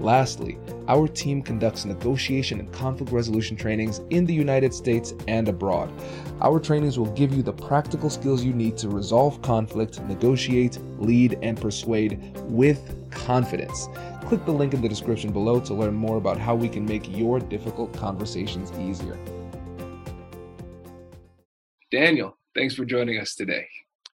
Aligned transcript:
Lastly, 0.00 0.58
our 0.86 1.08
team 1.08 1.42
conducts 1.42 1.84
negotiation 1.84 2.60
and 2.60 2.72
conflict 2.72 3.10
resolution 3.10 3.56
trainings 3.56 4.00
in 4.10 4.24
the 4.24 4.34
United 4.34 4.72
States 4.72 5.12
and 5.26 5.48
abroad. 5.48 5.92
Our 6.40 6.60
trainings 6.60 6.98
will 6.98 7.12
give 7.14 7.34
you 7.34 7.42
the 7.42 7.52
practical 7.52 8.08
skills 8.08 8.44
you 8.44 8.52
need 8.52 8.76
to 8.78 8.88
resolve 8.88 9.42
conflict, 9.42 10.00
negotiate, 10.02 10.78
lead, 10.98 11.38
and 11.42 11.60
persuade 11.60 12.32
with 12.44 13.10
confidence. 13.10 13.88
Click 14.22 14.44
the 14.44 14.52
link 14.52 14.72
in 14.72 14.80
the 14.80 14.88
description 14.88 15.32
below 15.32 15.58
to 15.60 15.74
learn 15.74 15.94
more 15.94 16.16
about 16.16 16.38
how 16.38 16.54
we 16.54 16.68
can 16.68 16.84
make 16.84 17.08
your 17.16 17.40
difficult 17.40 17.92
conversations 17.92 18.70
easier. 18.78 19.18
Daniel, 21.90 22.38
thanks 22.54 22.74
for 22.74 22.84
joining 22.84 23.18
us 23.18 23.34
today. 23.34 23.66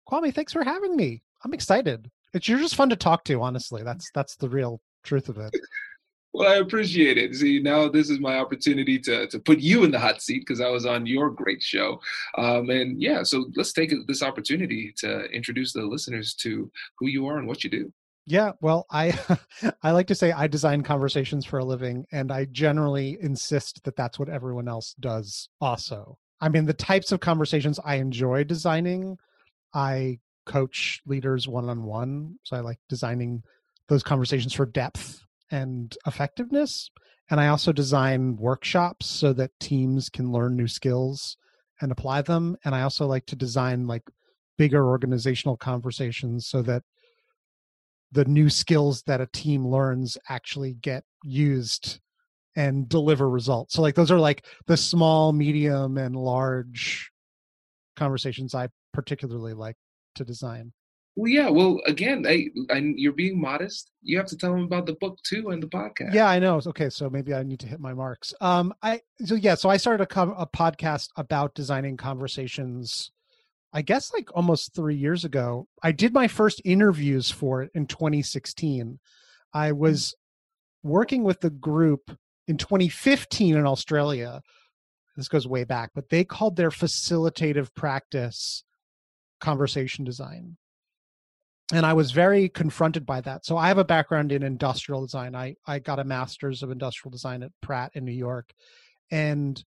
Kwame, 0.09 0.33
thanks 0.33 0.53
for 0.53 0.63
having 0.63 0.95
me. 0.95 1.21
I'm 1.43 1.53
excited. 1.53 2.09
It's 2.33 2.47
you're 2.47 2.59
just 2.59 2.75
fun 2.75 2.89
to 2.89 2.95
talk 2.95 3.23
to, 3.25 3.41
honestly. 3.41 3.83
That's 3.83 4.09
that's 4.13 4.35
the 4.35 4.49
real 4.49 4.81
truth 5.05 5.29
of 5.29 5.37
it. 5.37 5.55
Well, 6.35 6.51
I 6.51 6.57
appreciate 6.57 7.17
it. 7.17 7.33
See, 7.33 7.61
now 7.61 7.87
this 7.87 8.09
is 8.09 8.19
my 8.19 8.39
opportunity 8.39 8.99
to 8.99 9.25
to 9.27 9.39
put 9.39 9.59
you 9.59 9.85
in 9.85 9.91
the 9.91 9.99
hot 9.99 10.21
seat 10.21 10.39
because 10.39 10.59
I 10.59 10.67
was 10.67 10.85
on 10.85 11.05
your 11.05 11.29
great 11.29 11.63
show, 11.63 12.01
um, 12.37 12.69
and 12.69 13.01
yeah. 13.01 13.23
So 13.23 13.45
let's 13.55 13.71
take 13.71 13.93
this 14.05 14.21
opportunity 14.21 14.93
to 14.97 15.25
introduce 15.31 15.71
the 15.71 15.83
listeners 15.83 16.33
to 16.41 16.69
who 16.99 17.07
you 17.07 17.25
are 17.27 17.37
and 17.37 17.47
what 17.47 17.63
you 17.63 17.69
do. 17.69 17.93
Yeah, 18.25 18.51
well, 18.59 18.85
I 18.91 19.17
I 19.81 19.91
like 19.91 20.07
to 20.07 20.15
say 20.15 20.33
I 20.33 20.47
design 20.47 20.83
conversations 20.83 21.45
for 21.45 21.59
a 21.59 21.65
living, 21.65 22.05
and 22.11 22.33
I 22.33 22.45
generally 22.51 23.17
insist 23.21 23.85
that 23.85 23.95
that's 23.95 24.19
what 24.19 24.27
everyone 24.27 24.67
else 24.67 24.93
does. 24.99 25.47
Also, 25.61 26.17
I 26.41 26.49
mean, 26.49 26.65
the 26.65 26.73
types 26.73 27.13
of 27.13 27.21
conversations 27.21 27.79
I 27.85 27.95
enjoy 27.95 28.43
designing, 28.43 29.17
I 29.73 30.19
coach 30.45 31.01
leaders 31.05 31.47
one 31.47 31.69
on 31.69 31.83
one, 31.83 32.39
so 32.43 32.57
I 32.57 32.59
like 32.59 32.79
designing 32.89 33.43
those 33.87 34.03
conversations 34.03 34.53
for 34.53 34.65
depth 34.65 35.21
and 35.51 35.95
effectiveness. 36.05 36.89
And 37.29 37.39
I 37.39 37.47
also 37.47 37.71
design 37.71 38.35
workshops 38.35 39.07
so 39.07 39.33
that 39.33 39.51
teams 39.59 40.09
can 40.09 40.31
learn 40.31 40.55
new 40.55 40.67
skills 40.67 41.37
and 41.81 41.91
apply 41.91 42.21
them. 42.21 42.55
And 42.63 42.75
I 42.75 42.81
also 42.81 43.07
like 43.07 43.25
to 43.27 43.35
design 43.35 43.87
like 43.87 44.03
bigger 44.57 44.87
organizational 44.87 45.57
conversations 45.57 46.47
so 46.47 46.61
that 46.63 46.83
the 48.11 48.25
new 48.25 48.49
skills 48.49 49.03
that 49.03 49.21
a 49.21 49.27
team 49.27 49.67
learns 49.67 50.17
actually 50.29 50.73
get 50.75 51.03
used 51.23 51.99
and 52.55 52.87
deliver 52.87 53.29
results. 53.29 53.73
So 53.73 53.81
like 53.81 53.95
those 53.95 54.11
are 54.11 54.19
like 54.19 54.45
the 54.67 54.77
small, 54.77 55.33
medium, 55.33 55.97
and 55.97 56.15
large 56.15 57.11
conversations 57.95 58.55
I 58.55 58.69
particularly 58.93 59.53
like 59.53 59.75
to 60.15 60.23
design. 60.23 60.71
Well, 61.15 61.31
yeah. 61.31 61.49
Well, 61.49 61.79
again, 61.85 62.25
I, 62.27 62.47
I, 62.69 62.93
you're 62.95 63.13
being 63.13 63.39
modest. 63.39 63.91
You 64.01 64.17
have 64.17 64.27
to 64.27 64.37
tell 64.37 64.51
them 64.51 64.63
about 64.63 64.85
the 64.85 64.95
book 64.95 65.17
too 65.23 65.49
and 65.49 65.63
the 65.63 65.67
podcast. 65.67 66.13
Yeah, 66.13 66.27
I 66.27 66.39
know. 66.39 66.61
Okay, 66.65 66.89
so 66.89 67.09
maybe 67.09 67.33
I 67.33 67.43
need 67.43 67.61
to 67.61 67.67
hit 67.67 67.79
my 67.79 67.93
marks. 67.93 68.33
Um, 68.41 68.73
I 68.81 69.01
so 69.23 69.35
yeah, 69.35 69.55
so 69.55 69.69
I 69.69 69.77
started 69.77 70.03
a, 70.03 70.21
a 70.21 70.47
podcast 70.47 71.09
about 71.15 71.55
designing 71.55 71.95
conversations. 71.95 73.11
I 73.71 73.81
guess 73.81 74.13
like 74.13 74.29
almost 74.35 74.75
three 74.75 74.95
years 74.95 75.23
ago. 75.23 75.67
I 75.81 75.93
did 75.93 76.13
my 76.13 76.27
first 76.27 76.61
interviews 76.65 77.31
for 77.31 77.61
it 77.61 77.71
in 77.73 77.87
2016. 77.87 78.99
I 79.53 79.71
was 79.71 80.15
working 80.83 81.23
with 81.23 81.39
the 81.39 81.49
group 81.49 82.17
in 82.47 82.57
2015 82.57 83.55
in 83.55 83.65
Australia. 83.65 84.41
This 85.15 85.29
goes 85.29 85.47
way 85.47 85.63
back, 85.63 85.91
but 85.95 86.09
they 86.09 86.25
called 86.25 86.57
their 86.57 86.69
facilitative 86.69 87.73
practice 87.73 88.65
conversation 89.39 90.03
design 90.03 90.57
and 91.73 91.85
I 91.85 91.93
was 91.93 92.11
very 92.11 92.49
confronted 92.49 93.05
by 93.05 93.21
that. 93.21 93.45
So 93.45 93.57
I 93.57 93.67
have 93.67 93.77
a 93.77 93.83
background 93.83 94.31
in 94.31 94.43
industrial 94.43 95.01
design. 95.01 95.35
I 95.35 95.55
I 95.65 95.79
got 95.79 95.99
a 95.99 96.03
master's 96.03 96.61
of 96.61 96.71
industrial 96.71 97.11
design 97.11 97.43
at 97.43 97.51
Pratt 97.61 97.91
in 97.95 98.05
New 98.05 98.11
York. 98.11 98.53
And 99.11 99.63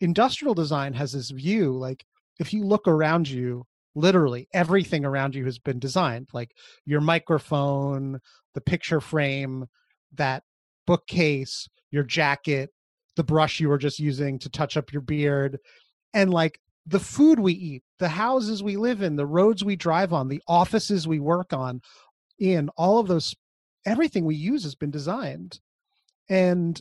industrial 0.00 0.54
design 0.54 0.92
has 0.94 1.12
this 1.12 1.30
view 1.30 1.76
like 1.78 2.04
if 2.38 2.52
you 2.52 2.64
look 2.64 2.88
around 2.88 3.28
you, 3.28 3.66
literally 3.94 4.48
everything 4.52 5.04
around 5.04 5.34
you 5.34 5.44
has 5.44 5.58
been 5.58 5.78
designed, 5.78 6.28
like 6.32 6.52
your 6.84 7.00
microphone, 7.00 8.20
the 8.54 8.60
picture 8.60 9.00
frame, 9.00 9.66
that 10.14 10.42
bookcase, 10.86 11.68
your 11.90 12.02
jacket, 12.02 12.70
the 13.16 13.24
brush 13.24 13.60
you 13.60 13.68
were 13.68 13.78
just 13.78 14.00
using 14.00 14.38
to 14.40 14.48
touch 14.48 14.76
up 14.76 14.92
your 14.92 15.02
beard, 15.02 15.58
and 16.12 16.32
like 16.32 16.60
the 16.86 17.00
food 17.00 17.38
we 17.38 17.52
eat, 17.52 17.82
the 17.98 18.08
houses 18.08 18.62
we 18.62 18.76
live 18.76 19.02
in, 19.02 19.16
the 19.16 19.26
roads 19.26 19.64
we 19.64 19.76
drive 19.76 20.12
on, 20.12 20.28
the 20.28 20.42
offices 20.46 21.08
we 21.08 21.20
work 21.20 21.52
on, 21.52 21.80
in 22.38 22.68
all 22.76 22.98
of 22.98 23.06
those, 23.06 23.34
everything 23.86 24.24
we 24.24 24.34
use 24.34 24.64
has 24.64 24.74
been 24.74 24.90
designed. 24.90 25.60
And 26.28 26.80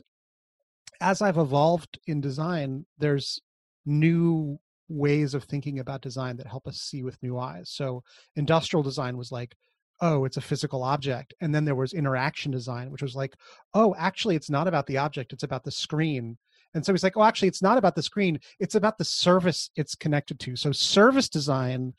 as 0.99 1.21
I've 1.21 1.37
evolved 1.37 1.99
in 2.07 2.21
design, 2.21 2.85
there's 2.97 3.41
new 3.85 4.59
ways 4.89 5.33
of 5.33 5.43
thinking 5.43 5.79
about 5.79 6.01
design 6.01 6.37
that 6.37 6.47
help 6.47 6.67
us 6.67 6.77
see 6.77 7.03
with 7.03 7.21
new 7.21 7.37
eyes. 7.37 7.69
So 7.69 8.03
industrial 8.35 8.83
design 8.83 9.17
was 9.17 9.31
like, 9.31 9.55
oh, 10.01 10.25
it's 10.25 10.37
a 10.37 10.41
physical 10.41 10.83
object. 10.83 11.33
And 11.41 11.53
then 11.53 11.65
there 11.65 11.75
was 11.75 11.93
interaction 11.93 12.51
design, 12.51 12.91
which 12.91 13.01
was 13.01 13.15
like, 13.15 13.35
oh, 13.73 13.95
actually, 13.97 14.35
it's 14.35 14.49
not 14.49 14.67
about 14.67 14.85
the 14.87 14.97
object, 14.97 15.33
it's 15.33 15.43
about 15.43 15.63
the 15.63 15.71
screen 15.71 16.37
and 16.73 16.85
so 16.85 16.91
he's 16.91 17.03
like, 17.03 17.17
oh, 17.17 17.23
actually, 17.23 17.47
it's 17.47 17.61
not 17.61 17.77
about 17.77 17.95
the 17.95 18.03
screen. 18.03 18.39
It's 18.59 18.75
about 18.75 18.97
the 18.97 19.05
service 19.05 19.69
it's 19.75 19.95
connected 19.95 20.39
to. 20.41 20.55
So 20.55 20.71
service 20.71 21.29
design 21.29 21.93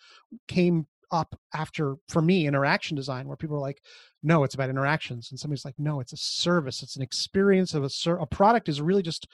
came 0.49 0.87
up 1.11 1.39
after, 1.55 1.97
for 2.09 2.21
me, 2.21 2.47
interaction 2.47 2.97
design, 2.97 3.29
where 3.29 3.37
people 3.37 3.57
are 3.57 3.61
like, 3.61 3.81
no, 4.23 4.43
it's 4.43 4.55
about 4.55 4.71
interactions. 4.71 5.31
And 5.31 5.39
somebody's 5.39 5.65
like, 5.65 5.79
no, 5.79 6.01
it's 6.01 6.13
a 6.13 6.17
service. 6.17 6.83
It's 6.83 6.97
an 6.97 7.03
experience 7.03 7.75
of 7.75 7.85
a, 7.85 7.91
ser- 7.91 8.19
a 8.19 8.27
product 8.27 8.69
is 8.69 8.81
really 8.81 9.03
just 9.03 9.29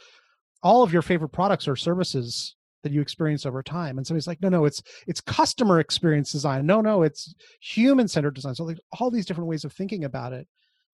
all 0.62 0.83
of 0.83 0.93
your 0.93 1.03
favorite 1.03 1.31
products 1.31 1.67
or 1.67 1.77
services 1.77 2.57
that 2.83 2.93
you 2.93 3.01
experience 3.01 3.47
over 3.47 3.62
time. 3.62 3.99
And 3.99 4.07
somebody's 4.07 4.27
like, 4.27 4.41
no, 4.41 4.49
no, 4.49 4.65
it's 4.65 4.83
it's 5.07 5.21
customer 5.21 5.81
experience 5.81 6.33
design. 6.33 6.67
No, 6.67 6.81
no, 6.81 7.03
it's 7.03 7.34
human 7.61 8.09
centered 8.09 8.34
design. 8.34 8.55
So 8.55 8.65
like 8.65 8.78
all 8.99 9.11
these 9.11 9.27
different 9.27 9.49
ways 9.49 9.65
of 9.65 9.72
thinking 9.72 10.04
about 10.04 10.33
it. 10.33 10.47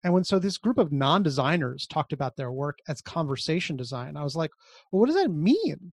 And 0.04 0.12
when 0.12 0.24
so 0.24 0.38
this 0.38 0.58
group 0.58 0.78
of 0.78 0.92
non-designers 0.92 1.86
talked 1.86 2.12
about 2.12 2.36
their 2.36 2.52
work 2.52 2.78
as 2.88 3.00
conversation 3.00 3.76
design, 3.76 4.16
I 4.16 4.22
was 4.22 4.36
like, 4.36 4.50
well, 4.90 5.00
what 5.00 5.06
does 5.06 5.16
that 5.16 5.30
mean? 5.30 5.92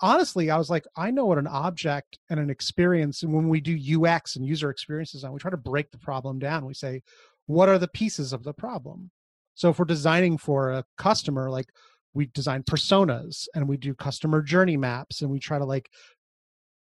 Honestly, 0.00 0.50
I 0.50 0.56
was 0.56 0.70
like, 0.70 0.84
I 0.96 1.10
know 1.10 1.26
what 1.26 1.38
an 1.38 1.46
object 1.46 2.18
and 2.30 2.40
an 2.40 2.50
experience, 2.50 3.22
and 3.22 3.32
when 3.32 3.48
we 3.48 3.60
do 3.60 4.02
UX 4.04 4.34
and 4.34 4.44
user 4.44 4.70
experience 4.70 5.12
design, 5.12 5.32
we 5.32 5.38
try 5.38 5.50
to 5.50 5.56
break 5.56 5.92
the 5.92 5.98
problem 5.98 6.40
down. 6.40 6.66
We 6.66 6.74
say, 6.74 7.02
what 7.46 7.68
are 7.68 7.78
the 7.78 7.88
pieces 7.88 8.32
of 8.32 8.42
the 8.42 8.54
problem? 8.54 9.10
So 9.54 9.68
if 9.68 9.78
we're 9.78 9.84
designing 9.84 10.38
for 10.38 10.72
a 10.72 10.84
customer, 10.96 11.50
like 11.50 11.68
we 12.14 12.26
design 12.26 12.62
personas 12.62 13.46
and 13.54 13.68
we 13.68 13.76
do 13.76 13.94
customer 13.94 14.42
journey 14.42 14.76
maps 14.76 15.22
and 15.22 15.30
we 15.30 15.38
try 15.38 15.58
to 15.58 15.64
like 15.64 15.88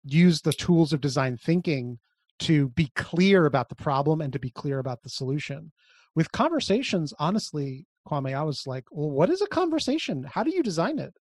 use 0.04 0.40
the 0.40 0.52
tools 0.52 0.92
of 0.92 1.00
design 1.00 1.36
thinking 1.36 1.98
to 2.40 2.68
be 2.70 2.90
clear 2.94 3.46
about 3.46 3.68
the 3.68 3.74
problem 3.74 4.20
and 4.20 4.32
to 4.32 4.38
be 4.38 4.50
clear 4.50 4.78
about 4.78 5.02
the 5.02 5.08
solution 5.08 5.72
with 6.14 6.32
conversations 6.32 7.12
honestly 7.18 7.86
kwame 8.08 8.34
i 8.34 8.42
was 8.42 8.66
like 8.66 8.84
well 8.90 9.10
what 9.10 9.30
is 9.30 9.42
a 9.42 9.46
conversation 9.46 10.22
how 10.24 10.42
do 10.42 10.54
you 10.54 10.62
design 10.62 10.98
it 10.98 11.14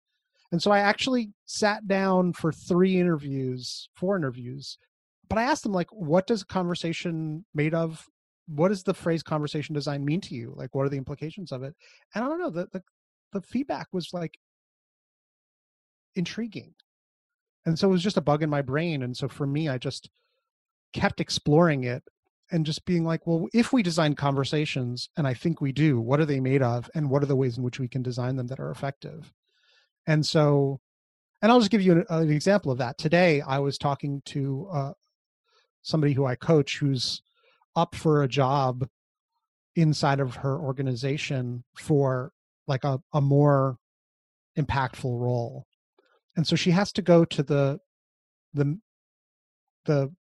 and 0.50 0.62
so 0.62 0.70
i 0.70 0.78
actually 0.80 1.30
sat 1.46 1.86
down 1.86 2.32
for 2.32 2.52
three 2.52 2.98
interviews 2.98 3.88
four 3.94 4.16
interviews 4.16 4.78
but 5.32 5.38
I 5.38 5.44
asked 5.44 5.62
them 5.62 5.72
like, 5.72 5.88
what 5.90 6.26
does 6.26 6.42
a 6.42 6.46
conversation 6.46 7.42
made 7.54 7.72
of? 7.72 8.06
What 8.48 8.68
does 8.68 8.82
the 8.82 8.92
phrase 8.92 9.22
conversation 9.22 9.74
design 9.74 10.04
mean 10.04 10.20
to 10.20 10.34
you? 10.34 10.52
Like, 10.54 10.74
what 10.74 10.84
are 10.84 10.90
the 10.90 10.98
implications 10.98 11.52
of 11.52 11.62
it? 11.62 11.74
And 12.14 12.22
I 12.22 12.28
don't 12.28 12.38
know. 12.38 12.50
The 12.50 12.68
the, 12.70 12.82
the 13.32 13.40
feedback 13.40 13.86
was 13.92 14.12
like 14.12 14.36
intriguing, 16.16 16.74
and 17.64 17.78
so 17.78 17.88
it 17.88 17.92
was 17.92 18.02
just 18.02 18.18
a 18.18 18.20
bug 18.20 18.42
in 18.42 18.50
my 18.50 18.60
brain. 18.60 19.04
And 19.04 19.16
so 19.16 19.26
for 19.26 19.46
me, 19.46 19.70
I 19.70 19.78
just 19.78 20.10
kept 20.92 21.18
exploring 21.18 21.84
it 21.84 22.02
and 22.52 22.66
just 22.66 22.84
being 22.84 23.04
like, 23.04 23.26
well, 23.26 23.48
if 23.52 23.72
we 23.72 23.82
design 23.82 24.14
conversations, 24.14 25.08
and 25.16 25.26
I 25.26 25.34
think 25.34 25.60
we 25.60 25.72
do, 25.72 26.00
what 26.00 26.20
are 26.20 26.24
they 26.24 26.40
made 26.40 26.62
of, 26.62 26.88
and 26.94 27.10
what 27.10 27.22
are 27.22 27.26
the 27.26 27.36
ways 27.36 27.56
in 27.56 27.64
which 27.64 27.80
we 27.80 27.88
can 27.88 28.02
design 28.02 28.36
them 28.36 28.46
that 28.48 28.60
are 28.60 28.70
effective? 28.70 29.32
And 30.06 30.24
so, 30.24 30.80
and 31.40 31.50
I'll 31.50 31.58
just 31.58 31.70
give 31.70 31.82
you 31.82 31.92
an, 31.92 32.04
an 32.08 32.30
example 32.30 32.70
of 32.70 32.78
that. 32.78 32.98
Today, 32.98 33.40
I 33.40 33.58
was 33.58 33.78
talking 33.78 34.22
to 34.26 34.68
uh, 34.72 34.92
somebody 35.82 36.12
who 36.12 36.26
I 36.26 36.36
coach 36.36 36.78
who's 36.78 37.22
up 37.74 37.94
for 37.94 38.22
a 38.22 38.28
job 38.28 38.86
inside 39.74 40.20
of 40.20 40.36
her 40.36 40.58
organization 40.58 41.64
for 41.76 42.32
like 42.68 42.84
a, 42.84 43.00
a 43.12 43.20
more 43.20 43.78
impactful 44.58 45.18
role 45.18 45.66
and 46.36 46.46
so 46.46 46.56
she 46.56 46.70
has 46.70 46.92
to 46.92 47.02
go 47.02 47.24
to 47.24 47.42
the 47.42 47.78
the 48.54 48.78
the 49.84 50.12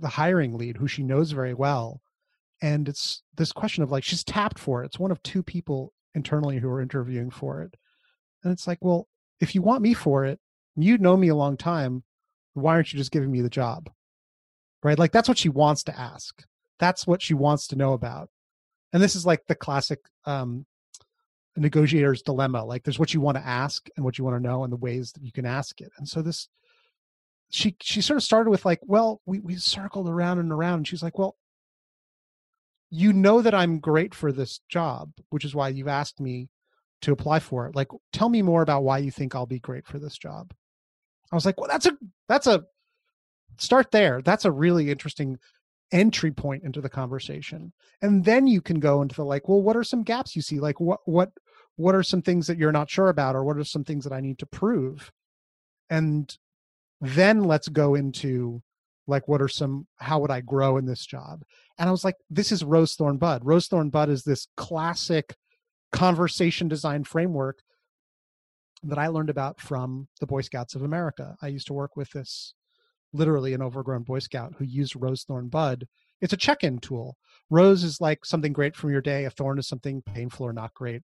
the 0.00 0.08
hiring 0.08 0.56
lead 0.56 0.76
who 0.76 0.88
she 0.88 1.02
knows 1.02 1.32
very 1.32 1.54
well 1.54 2.00
and 2.62 2.88
it's 2.88 3.22
this 3.36 3.52
question 3.52 3.82
of 3.82 3.90
like 3.90 4.02
she's 4.02 4.24
tapped 4.24 4.58
for 4.58 4.82
it. 4.82 4.86
It's 4.86 4.98
one 4.98 5.10
of 5.10 5.22
two 5.22 5.42
people 5.42 5.92
internally 6.14 6.58
who 6.58 6.68
are 6.68 6.80
interviewing 6.80 7.30
for 7.30 7.62
it 7.62 7.74
and 8.42 8.52
it's 8.52 8.66
like 8.66 8.78
well 8.80 9.08
if 9.40 9.54
you 9.54 9.62
want 9.62 9.82
me 9.82 9.92
for 9.92 10.24
it 10.24 10.40
you 10.76 10.96
know 10.98 11.16
me 11.16 11.28
a 11.28 11.34
long 11.34 11.56
time 11.56 12.02
why 12.54 12.74
aren't 12.74 12.92
you 12.92 12.96
just 12.98 13.10
giving 13.10 13.30
me 13.30 13.42
the 13.42 13.50
job? 13.50 13.90
Right? 14.82 14.98
Like 14.98 15.12
that's 15.12 15.28
what 15.28 15.38
she 15.38 15.48
wants 15.50 15.82
to 15.84 15.98
ask. 15.98 16.42
That's 16.78 17.06
what 17.06 17.20
she 17.20 17.34
wants 17.34 17.66
to 17.68 17.76
know 17.76 17.92
about. 17.92 18.30
And 18.92 19.02
this 19.02 19.14
is 19.14 19.26
like 19.26 19.46
the 19.46 19.54
classic 19.54 20.00
um 20.24 20.66
negotiator's 21.58 22.20
dilemma 22.20 22.62
like 22.62 22.82
there's 22.84 22.98
what 22.98 23.14
you 23.14 23.20
want 23.20 23.34
to 23.34 23.46
ask 23.46 23.88
and 23.96 24.04
what 24.04 24.18
you 24.18 24.24
want 24.24 24.36
to 24.36 24.46
know 24.46 24.62
and 24.62 24.70
the 24.70 24.76
ways 24.76 25.12
that 25.12 25.22
you 25.22 25.32
can 25.32 25.46
ask 25.46 25.80
it. 25.80 25.90
And 25.98 26.08
so 26.08 26.22
this 26.22 26.48
she 27.50 27.76
she 27.80 28.00
sort 28.00 28.16
of 28.16 28.22
started 28.22 28.50
with 28.50 28.64
like 28.64 28.80
well 28.82 29.20
we 29.26 29.40
we 29.40 29.56
circled 29.56 30.08
around 30.08 30.38
and 30.38 30.52
around 30.52 30.78
and 30.78 30.88
she's 30.88 31.02
like 31.02 31.18
well 31.18 31.36
you 32.90 33.12
know 33.12 33.40
that 33.40 33.54
i'm 33.54 33.78
great 33.78 34.14
for 34.14 34.32
this 34.32 34.60
job 34.68 35.12
which 35.30 35.44
is 35.44 35.54
why 35.54 35.68
you've 35.68 35.88
asked 35.88 36.20
me 36.20 36.48
to 37.02 37.12
apply 37.12 37.38
for 37.38 37.66
it. 37.66 37.76
Like 37.76 37.88
tell 38.12 38.28
me 38.28 38.42
more 38.42 38.62
about 38.62 38.84
why 38.84 38.98
you 38.98 39.10
think 39.10 39.34
i'll 39.34 39.46
be 39.46 39.60
great 39.60 39.86
for 39.86 39.98
this 39.98 40.16
job. 40.16 40.52
I 41.30 41.34
was 41.34 41.46
like 41.46 41.58
well 41.60 41.68
that's 41.70 41.86
a 41.86 41.96
that's 42.28 42.46
a 42.46 42.64
start 43.58 43.90
there. 43.90 44.22
That's 44.22 44.44
a 44.44 44.50
really 44.50 44.90
interesting 44.90 45.38
entry 45.92 46.32
point 46.32 46.64
into 46.64 46.80
the 46.80 46.88
conversation. 46.88 47.72
And 48.02 48.24
then 48.24 48.46
you 48.46 48.60
can 48.60 48.80
go 48.80 49.02
into 49.02 49.14
the 49.14 49.24
like 49.24 49.48
well 49.48 49.62
what 49.62 49.76
are 49.76 49.84
some 49.84 50.02
gaps 50.02 50.36
you 50.36 50.42
see? 50.42 50.60
Like 50.60 50.80
what 50.80 51.00
what 51.04 51.32
what 51.76 51.94
are 51.94 52.02
some 52.02 52.22
things 52.22 52.46
that 52.46 52.58
you're 52.58 52.72
not 52.72 52.90
sure 52.90 53.08
about 53.08 53.36
or 53.36 53.44
what 53.44 53.58
are 53.58 53.64
some 53.64 53.84
things 53.84 54.04
that 54.04 54.12
i 54.12 54.20
need 54.20 54.38
to 54.38 54.46
prove? 54.46 55.12
And 55.90 56.36
then 57.00 57.44
let's 57.44 57.68
go 57.68 57.94
into 57.94 58.62
like 59.06 59.28
what 59.28 59.40
are 59.40 59.48
some 59.48 59.86
how 59.96 60.18
would 60.18 60.30
i 60.30 60.40
grow 60.40 60.76
in 60.76 60.86
this 60.86 61.04
job? 61.06 61.42
And 61.78 61.88
i 61.88 61.92
was 61.92 62.04
like 62.04 62.16
this 62.30 62.52
is 62.52 62.64
rose 62.64 62.94
thorn 62.94 63.18
bud. 63.18 63.44
Rose 63.44 63.66
thorn 63.68 63.90
bud 63.90 64.08
is 64.08 64.22
this 64.22 64.48
classic 64.56 65.34
conversation 65.92 66.68
design 66.68 67.04
framework 67.04 67.60
that 68.82 68.98
i 68.98 69.06
learned 69.06 69.30
about 69.30 69.60
from 69.60 70.08
the 70.20 70.26
boy 70.26 70.40
scouts 70.40 70.74
of 70.74 70.82
america. 70.82 71.36
I 71.42 71.48
used 71.48 71.66
to 71.68 71.74
work 71.74 71.96
with 71.96 72.10
this 72.10 72.54
literally 73.12 73.54
an 73.54 73.62
overgrown 73.62 74.02
boy 74.02 74.18
scout 74.18 74.54
who 74.58 74.64
used 74.64 74.96
rose 74.96 75.22
thorn 75.24 75.48
bud. 75.48 75.86
It's 76.20 76.32
a 76.32 76.36
check-in 76.36 76.78
tool. 76.78 77.16
Rose 77.50 77.84
is 77.84 78.00
like 78.00 78.24
something 78.24 78.52
great 78.52 78.74
from 78.74 78.90
your 78.90 79.02
day 79.02 79.24
a 79.24 79.30
thorn 79.30 79.58
is 79.58 79.68
something 79.68 80.02
painful 80.02 80.46
or 80.46 80.52
not 80.52 80.74
great 80.74 81.02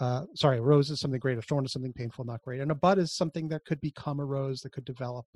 uh, 0.00 0.24
sorry, 0.34 0.58
a 0.58 0.62
rose 0.62 0.90
is 0.90 1.00
something 1.00 1.20
great, 1.20 1.38
a 1.38 1.42
thorn 1.42 1.64
is 1.64 1.72
something 1.72 1.92
painful, 1.92 2.24
not 2.24 2.42
great. 2.42 2.60
And 2.60 2.70
a 2.70 2.74
bud 2.74 2.98
is 2.98 3.12
something 3.12 3.48
that 3.48 3.64
could 3.64 3.80
become 3.80 4.20
a 4.20 4.24
rose 4.24 4.60
that 4.60 4.72
could 4.72 4.84
develop 4.84 5.26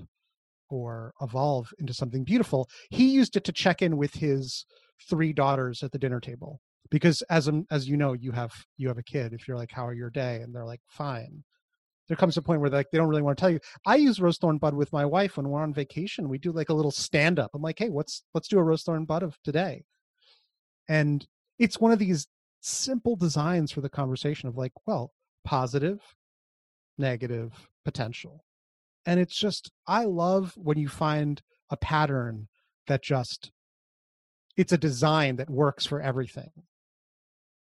or 0.70 1.12
evolve 1.20 1.73
into 1.79 1.93
something 1.93 2.25
beautiful. 2.25 2.69
He 2.91 3.11
used 3.11 3.37
it 3.37 3.44
to 3.44 3.53
check 3.53 3.82
in 3.82 3.97
with 3.97 4.14
his 4.14 4.64
three 5.09 5.32
daughters 5.32 5.82
at 5.82 5.93
the 5.93 5.99
dinner 5.99 6.20
table 6.20 6.61
because 6.91 7.23
as 7.23 7.50
as 7.70 7.88
you 7.88 7.97
know, 7.97 8.12
you 8.12 8.32
have 8.32 8.53
you 8.76 8.88
have 8.88 8.99
a 8.99 9.03
kid. 9.03 9.32
If 9.32 9.49
you're 9.49 9.56
like, 9.56 9.73
"How 9.73 9.87
are 9.87 9.94
your 9.94 10.11
day?" 10.11 10.43
and 10.43 10.55
they're 10.55 10.65
like, 10.67 10.81
"Fine," 10.88 11.44
there 12.08 12.17
comes 12.17 12.37
a 12.37 12.43
point 12.43 12.61
where 12.61 12.70
like 12.70 12.91
they 12.93 12.99
don't 12.99 13.08
really 13.08 13.23
want 13.23 13.37
to 13.38 13.41
tell 13.41 13.50
you. 13.50 13.61
I 13.87 13.97
use 13.97 14.20
rose 14.20 14.38
thorn 14.38 14.58
bud 14.58 14.75
with 14.75 14.93
my 14.93 15.05
wife 15.05 15.37
when 15.37 15.49
we're 15.49 15.62
on 15.62 15.75
vacation. 15.75 16.29
We 16.29 16.38
do 16.38 16.53
like 16.53 16.69
a 16.69 16.75
little 16.75 16.91
stand 16.91 17.38
up. 17.38 17.50
I'm 17.55 17.62
like, 17.62 17.79
"Hey, 17.79 17.91
what's 17.91 18.23
let's 18.35 18.49
do 18.49 18.58
a 18.58 18.62
rose 18.62 18.82
thorn 18.82 19.05
bud 19.05 19.23
of 19.23 19.38
today," 19.43 19.85
and 20.88 21.26
it's 21.58 21.81
one 21.81 21.93
of 21.93 21.99
these 21.99 22.26
simple 22.62 23.17
designs 23.17 23.73
for 23.73 23.81
the 23.81 23.88
conversation 23.88 24.49
of 24.49 24.56
like, 24.56 24.73
well, 24.87 25.12
positive, 25.44 26.00
negative, 26.97 27.53
potential. 27.85 28.44
And 29.05 29.19
it's 29.19 29.37
just, 29.37 29.70
I 29.87 30.05
love 30.05 30.55
when 30.56 30.79
you 30.79 30.88
find 30.88 31.43
a 31.70 31.76
pattern 31.76 32.49
that 32.87 33.03
just, 33.03 33.50
it's 34.56 34.73
a 34.73 34.79
design 34.79 35.37
that 35.37 35.50
works 35.50 35.85
for 35.85 36.00
everything. 36.00 36.50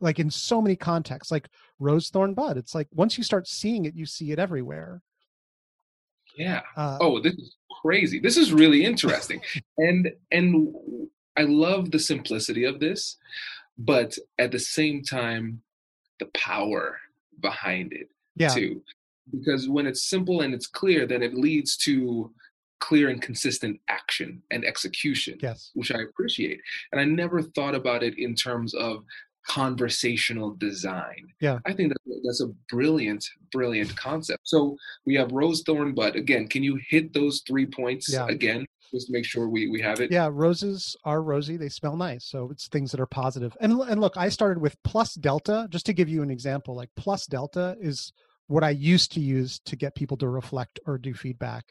Like 0.00 0.18
in 0.18 0.30
so 0.30 0.60
many 0.60 0.76
contexts, 0.76 1.30
like 1.30 1.48
rose 1.78 2.10
thorn 2.10 2.34
bud. 2.34 2.56
It's 2.56 2.74
like 2.74 2.88
once 2.92 3.16
you 3.16 3.24
start 3.24 3.48
seeing 3.48 3.86
it, 3.86 3.94
you 3.94 4.04
see 4.04 4.32
it 4.32 4.38
everywhere. 4.38 5.00
Yeah. 6.36 6.62
Uh, 6.76 6.98
oh, 7.00 7.20
this 7.20 7.34
is 7.34 7.56
crazy. 7.82 8.18
This 8.18 8.36
is 8.36 8.52
really 8.52 8.84
interesting. 8.84 9.40
and 9.78 10.10
and 10.32 10.74
I 11.36 11.42
love 11.42 11.92
the 11.92 12.00
simplicity 12.00 12.64
of 12.64 12.80
this 12.80 13.16
but 13.78 14.16
at 14.38 14.52
the 14.52 14.58
same 14.58 15.02
time 15.02 15.60
the 16.20 16.26
power 16.34 16.98
behind 17.40 17.92
it 17.92 18.08
yeah. 18.36 18.48
too 18.48 18.82
because 19.30 19.68
when 19.68 19.86
it's 19.86 20.08
simple 20.08 20.42
and 20.42 20.54
it's 20.54 20.66
clear 20.66 21.06
then 21.06 21.22
it 21.22 21.34
leads 21.34 21.76
to 21.76 22.30
clear 22.80 23.08
and 23.08 23.22
consistent 23.22 23.80
action 23.88 24.42
and 24.50 24.64
execution 24.64 25.38
yes. 25.40 25.70
which 25.74 25.92
i 25.92 26.00
appreciate 26.00 26.60
and 26.90 27.00
i 27.00 27.04
never 27.04 27.40
thought 27.42 27.74
about 27.74 28.02
it 28.02 28.18
in 28.18 28.34
terms 28.34 28.74
of 28.74 29.04
conversational 29.46 30.54
design. 30.54 31.26
Yeah. 31.40 31.58
I 31.66 31.72
think 31.72 31.92
that, 31.92 32.20
that's 32.24 32.42
a 32.42 32.52
brilliant 32.70 33.28
brilliant 33.50 33.94
concept. 33.96 34.40
So 34.44 34.76
we 35.04 35.14
have 35.16 35.32
rose 35.32 35.62
thorn 35.62 35.94
bud 35.94 36.16
again 36.16 36.48
can 36.48 36.62
you 36.62 36.78
hit 36.88 37.12
those 37.12 37.42
three 37.46 37.66
points 37.66 38.12
yeah. 38.12 38.26
again 38.28 38.66
just 38.92 39.10
make 39.10 39.24
sure 39.24 39.48
we 39.48 39.68
we 39.68 39.80
have 39.80 40.00
it. 40.00 40.10
Yeah, 40.10 40.28
roses 40.30 40.96
are 41.04 41.22
rosy. 41.22 41.56
They 41.56 41.68
smell 41.68 41.96
nice, 41.96 42.24
so 42.24 42.50
it's 42.50 42.68
things 42.68 42.90
that 42.92 43.00
are 43.00 43.06
positive. 43.06 43.56
And 43.60 43.72
and 43.80 44.00
look, 44.00 44.16
I 44.16 44.28
started 44.28 44.60
with 44.60 44.76
plus 44.84 45.14
delta 45.14 45.66
just 45.70 45.86
to 45.86 45.92
give 45.92 46.08
you 46.08 46.22
an 46.22 46.30
example. 46.30 46.76
Like 46.76 46.90
plus 46.96 47.26
delta 47.26 47.76
is 47.80 48.12
what 48.46 48.64
I 48.64 48.70
used 48.70 49.12
to 49.12 49.20
use 49.20 49.58
to 49.60 49.76
get 49.76 49.94
people 49.94 50.16
to 50.18 50.28
reflect 50.28 50.78
or 50.86 50.98
do 50.98 51.14
feedback. 51.14 51.64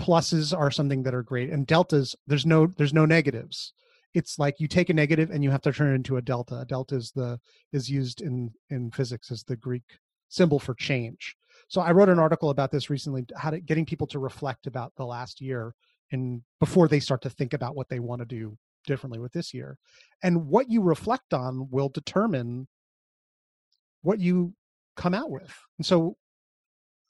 Pluses 0.00 0.56
are 0.56 0.70
something 0.70 1.02
that 1.02 1.14
are 1.14 1.22
great, 1.22 1.50
and 1.50 1.66
deltas 1.66 2.14
there's 2.26 2.46
no 2.46 2.66
there's 2.66 2.94
no 2.94 3.06
negatives. 3.06 3.72
It's 4.14 4.38
like 4.38 4.58
you 4.58 4.66
take 4.66 4.90
a 4.90 4.94
negative 4.94 5.30
and 5.30 5.44
you 5.44 5.50
have 5.50 5.62
to 5.62 5.72
turn 5.72 5.92
it 5.92 5.94
into 5.94 6.16
a 6.16 6.22
delta. 6.22 6.60
A 6.60 6.64
delta 6.64 6.96
is 6.96 7.12
the 7.12 7.38
is 7.72 7.90
used 7.90 8.20
in 8.20 8.52
in 8.70 8.90
physics 8.90 9.30
as 9.30 9.42
the 9.44 9.56
Greek 9.56 9.98
symbol 10.28 10.58
for 10.60 10.74
change. 10.74 11.36
So 11.68 11.80
I 11.80 11.92
wrote 11.92 12.08
an 12.08 12.18
article 12.18 12.50
about 12.50 12.70
this 12.70 12.88
recently, 12.88 13.24
how 13.36 13.50
to 13.50 13.60
getting 13.60 13.84
people 13.84 14.06
to 14.08 14.18
reflect 14.18 14.66
about 14.66 14.92
the 14.96 15.04
last 15.04 15.40
year 15.40 15.74
and 16.12 16.42
before 16.58 16.88
they 16.88 17.00
start 17.00 17.22
to 17.22 17.30
think 17.30 17.52
about 17.52 17.76
what 17.76 17.88
they 17.88 18.00
want 18.00 18.20
to 18.20 18.26
do 18.26 18.56
differently 18.86 19.18
with 19.18 19.32
this 19.32 19.52
year 19.52 19.76
and 20.22 20.46
what 20.46 20.70
you 20.70 20.82
reflect 20.82 21.34
on 21.34 21.68
will 21.70 21.88
determine 21.88 22.66
what 24.02 24.18
you 24.18 24.54
come 24.96 25.14
out 25.14 25.30
with. 25.30 25.54
And 25.78 25.86
so 25.86 26.16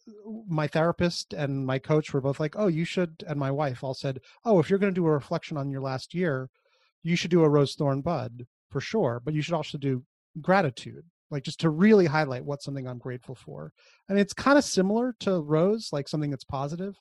uh, 0.08 0.12
my 0.48 0.66
therapist 0.66 1.32
and 1.32 1.64
my 1.64 1.78
coach 1.78 2.12
were 2.12 2.20
both 2.20 2.40
like 2.40 2.54
oh 2.56 2.66
you 2.66 2.84
should 2.84 3.22
and 3.28 3.38
my 3.38 3.50
wife 3.50 3.84
all 3.84 3.94
said 3.94 4.18
oh 4.44 4.58
if 4.58 4.68
you're 4.68 4.78
going 4.78 4.92
to 4.92 5.00
do 5.00 5.06
a 5.06 5.10
reflection 5.10 5.56
on 5.56 5.70
your 5.70 5.82
last 5.82 6.14
year 6.14 6.48
you 7.02 7.16
should 7.16 7.30
do 7.30 7.44
a 7.44 7.48
rose 7.48 7.74
thorn 7.74 8.00
bud 8.00 8.46
for 8.70 8.80
sure 8.80 9.20
but 9.22 9.34
you 9.34 9.42
should 9.42 9.54
also 9.54 9.76
do 9.76 10.02
gratitude 10.40 11.04
like 11.30 11.44
just 11.44 11.60
to 11.60 11.70
really 11.70 12.06
highlight 12.06 12.44
what's 12.44 12.64
something 12.64 12.86
i'm 12.86 12.98
grateful 12.98 13.34
for. 13.34 13.72
And 14.08 14.18
it's 14.18 14.32
kind 14.32 14.58
of 14.58 14.64
similar 14.64 15.14
to 15.20 15.40
rose 15.40 15.90
like 15.92 16.08
something 16.08 16.30
that's 16.30 16.44
positive 16.44 16.96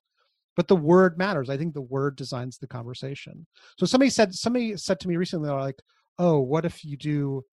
but 0.60 0.68
the 0.68 0.76
word 0.76 1.18
matters. 1.18 1.50
I 1.50 1.56
think 1.56 1.74
the 1.74 1.80
word 1.80 2.18
designs 2.18 2.58
the 2.58 2.68
conversation. 2.68 3.48
So 3.78 3.86
somebody 3.86 4.10
said 4.10 4.36
somebody 4.36 4.76
said 4.76 5.00
to 5.00 5.08
me 5.08 5.16
recently, 5.16 5.48
they're 5.48 5.58
like, 5.58 5.82
"Oh, 6.18 6.42
what 6.42 6.66
if 6.66 6.84
you 6.84 6.98
do 6.98 7.46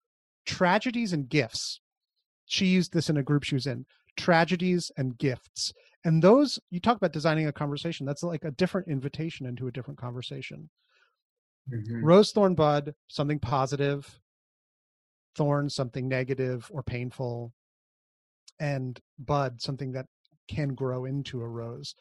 tragedies 0.44 1.12
and 1.12 1.28
gifts?" 1.28 1.80
She 2.46 2.66
used 2.66 2.92
this 2.92 3.08
in 3.08 3.16
a 3.16 3.22
group 3.22 3.44
she 3.44 3.54
was 3.54 3.68
in. 3.68 3.86
Tragedies 4.16 4.90
and 4.96 5.16
gifts, 5.18 5.72
and 6.04 6.20
those 6.20 6.58
you 6.70 6.80
talk 6.80 6.96
about 6.96 7.12
designing 7.12 7.46
a 7.46 7.52
conversation. 7.52 8.06
That's 8.06 8.24
like 8.24 8.42
a 8.42 8.50
different 8.50 8.88
invitation 8.88 9.46
into 9.46 9.68
a 9.68 9.70
different 9.70 10.00
conversation. 10.00 10.68
Mm-hmm. 11.72 12.04
Rose 12.04 12.32
thorn 12.32 12.56
bud, 12.56 12.92
something 13.06 13.38
positive. 13.38 14.18
Thorn, 15.36 15.70
something 15.70 16.08
negative 16.08 16.68
or 16.72 16.82
painful, 16.82 17.52
and 18.58 18.98
bud, 19.16 19.62
something 19.62 19.92
that 19.92 20.06
can 20.48 20.74
grow 20.74 21.04
into 21.04 21.40
a 21.40 21.48
rose 21.48 21.94